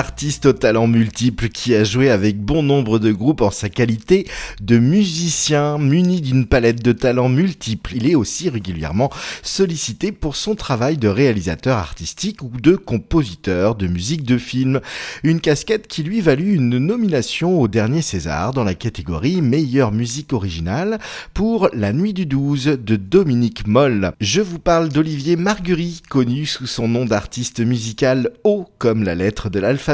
Artiste 0.00 0.46
au 0.46 0.54
talent 0.54 0.86
multiple 0.86 1.50
qui 1.50 1.74
a 1.74 1.84
joué 1.84 2.08
avec 2.08 2.40
bon 2.40 2.62
nombre 2.62 2.98
de 2.98 3.12
groupes 3.12 3.42
en 3.42 3.50
sa 3.50 3.68
qualité 3.68 4.26
de 4.62 4.78
musicien 4.78 5.76
muni 5.76 6.22
d'une 6.22 6.46
palette 6.46 6.82
de 6.82 6.92
talents 6.92 7.28
multiples. 7.28 7.96
Il 7.96 8.08
est 8.08 8.14
aussi 8.14 8.48
régulièrement 8.48 9.10
sollicité 9.42 10.10
pour 10.10 10.36
son 10.36 10.54
travail 10.54 10.96
de 10.96 11.06
réalisateur 11.06 11.76
artistique 11.76 12.42
ou 12.42 12.48
de 12.48 12.76
compositeur 12.76 13.74
de 13.74 13.88
musique 13.88 14.24
de 14.24 14.38
film. 14.38 14.80
Une 15.22 15.42
casquette 15.42 15.86
qui 15.86 16.02
lui 16.02 16.22
valut 16.22 16.54
une 16.54 16.78
nomination 16.78 17.60
au 17.60 17.68
dernier 17.68 18.00
César 18.00 18.54
dans 18.54 18.64
la 18.64 18.74
catégorie 18.74 19.42
meilleure 19.42 19.92
musique 19.92 20.32
originale 20.32 20.98
pour 21.34 21.68
La 21.74 21.92
Nuit 21.92 22.14
du 22.14 22.24
12 22.24 22.78
de 22.82 22.96
Dominique 22.96 23.66
Moll. 23.66 24.12
Je 24.18 24.40
vous 24.40 24.60
parle 24.60 24.88
d'Olivier 24.88 25.36
Marguerite, 25.36 26.06
connu 26.06 26.46
sous 26.46 26.66
son 26.66 26.88
nom 26.88 27.04
d'artiste 27.04 27.60
musical 27.60 28.30
O 28.44 28.64
comme 28.78 29.02
la 29.02 29.14
lettre 29.14 29.50
de 29.50 29.60
l'alphabet. 29.60 29.89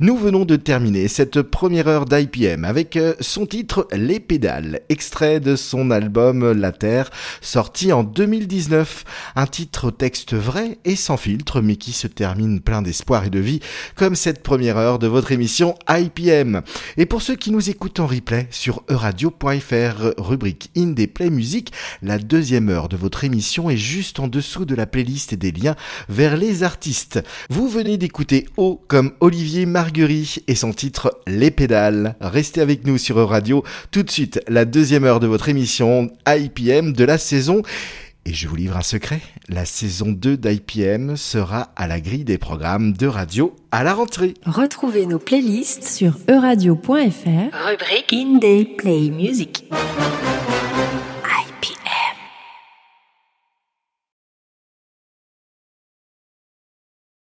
Nous 0.00 0.16
venons 0.16 0.44
de 0.44 0.56
terminer 0.56 1.08
cette 1.08 1.42
première 1.42 1.88
heure 1.88 2.06
d'IPM 2.06 2.64
avec 2.64 2.96
euh, 2.96 3.14
son 3.20 3.44
titre 3.44 3.86
Les 3.92 4.18
pédales, 4.18 4.80
extrait 4.88 5.40
de 5.40 5.56
son 5.56 5.90
album 5.90 6.52
La 6.52 6.72
Terre, 6.72 7.10
sorti 7.40 7.92
en 7.92 8.02
2019. 8.02 9.04
Un 9.36 9.46
titre 9.46 9.90
texte 9.90 10.34
vrai 10.34 10.78
et 10.84 10.96
sans 10.96 11.16
filtre, 11.16 11.60
mais 11.60 11.76
qui 11.76 11.92
se 11.92 12.06
termine 12.06 12.60
plein 12.60 12.80
d'espoir 12.80 13.24
et 13.24 13.30
de 13.30 13.38
vie, 13.38 13.60
comme 13.94 14.16
cette 14.16 14.42
première 14.42 14.78
heure 14.78 14.98
de 14.98 15.06
votre 15.06 15.32
émission 15.32 15.74
IPM. 15.88 16.62
Et 16.96 17.06
pour 17.06 17.20
ceux 17.20 17.36
qui 17.36 17.50
nous 17.50 17.68
écoutent 17.68 18.00
en 18.00 18.06
replay 18.06 18.48
sur 18.50 18.84
euradio.fr, 18.88 20.14
rubrique 20.18 20.70
Indie 20.76 21.08
Play 21.08 21.30
Music, 21.30 21.72
la 22.02 22.18
deuxième 22.18 22.68
heure 22.68 22.88
de 22.88 22.96
votre 22.96 23.24
émission 23.24 23.68
est 23.68 23.76
juste 23.76 24.18
en 24.18 24.28
dessous 24.28 24.64
de 24.64 24.74
la 24.74 24.86
playlist 24.86 25.32
et 25.32 25.36
des 25.36 25.52
liens 25.52 25.76
vers 26.08 26.36
les 26.36 26.62
artistes. 26.62 27.22
Vous 27.50 27.68
venez 27.68 27.98
d'écouter 27.98 28.46
O 28.56 28.80
comme 28.88 29.12
Olivier 29.26 29.66
Marguerite 29.66 30.44
et 30.46 30.54
son 30.54 30.72
titre 30.72 31.20
Les 31.26 31.50
pédales. 31.50 32.14
Restez 32.20 32.60
avec 32.60 32.86
nous 32.86 32.96
sur 32.96 33.16
Radio. 33.28 33.64
Tout 33.90 34.04
de 34.04 34.10
suite, 34.10 34.40
la 34.46 34.64
deuxième 34.64 35.02
heure 35.02 35.18
de 35.18 35.26
votre 35.26 35.48
émission 35.48 36.12
IPM 36.28 36.92
de 36.92 37.04
la 37.04 37.18
saison. 37.18 37.62
Et 38.24 38.32
je 38.32 38.46
vous 38.46 38.54
livre 38.54 38.76
un 38.76 38.82
secret, 38.82 39.20
la 39.48 39.64
saison 39.64 40.12
2 40.12 40.36
d'IPM 40.36 41.16
sera 41.16 41.72
à 41.74 41.88
la 41.88 42.00
grille 42.00 42.22
des 42.22 42.38
programmes 42.38 42.92
de 42.92 43.08
radio 43.08 43.52
à 43.72 43.82
la 43.82 43.94
rentrée. 43.94 44.34
Retrouvez 44.46 45.06
nos 45.06 45.18
playlists 45.18 45.82
sur 45.82 46.18
euradio.fr, 46.30 46.86
rubrique 46.86 48.12
Indie 48.12 48.76
Play 48.76 49.10
Music. 49.10 49.64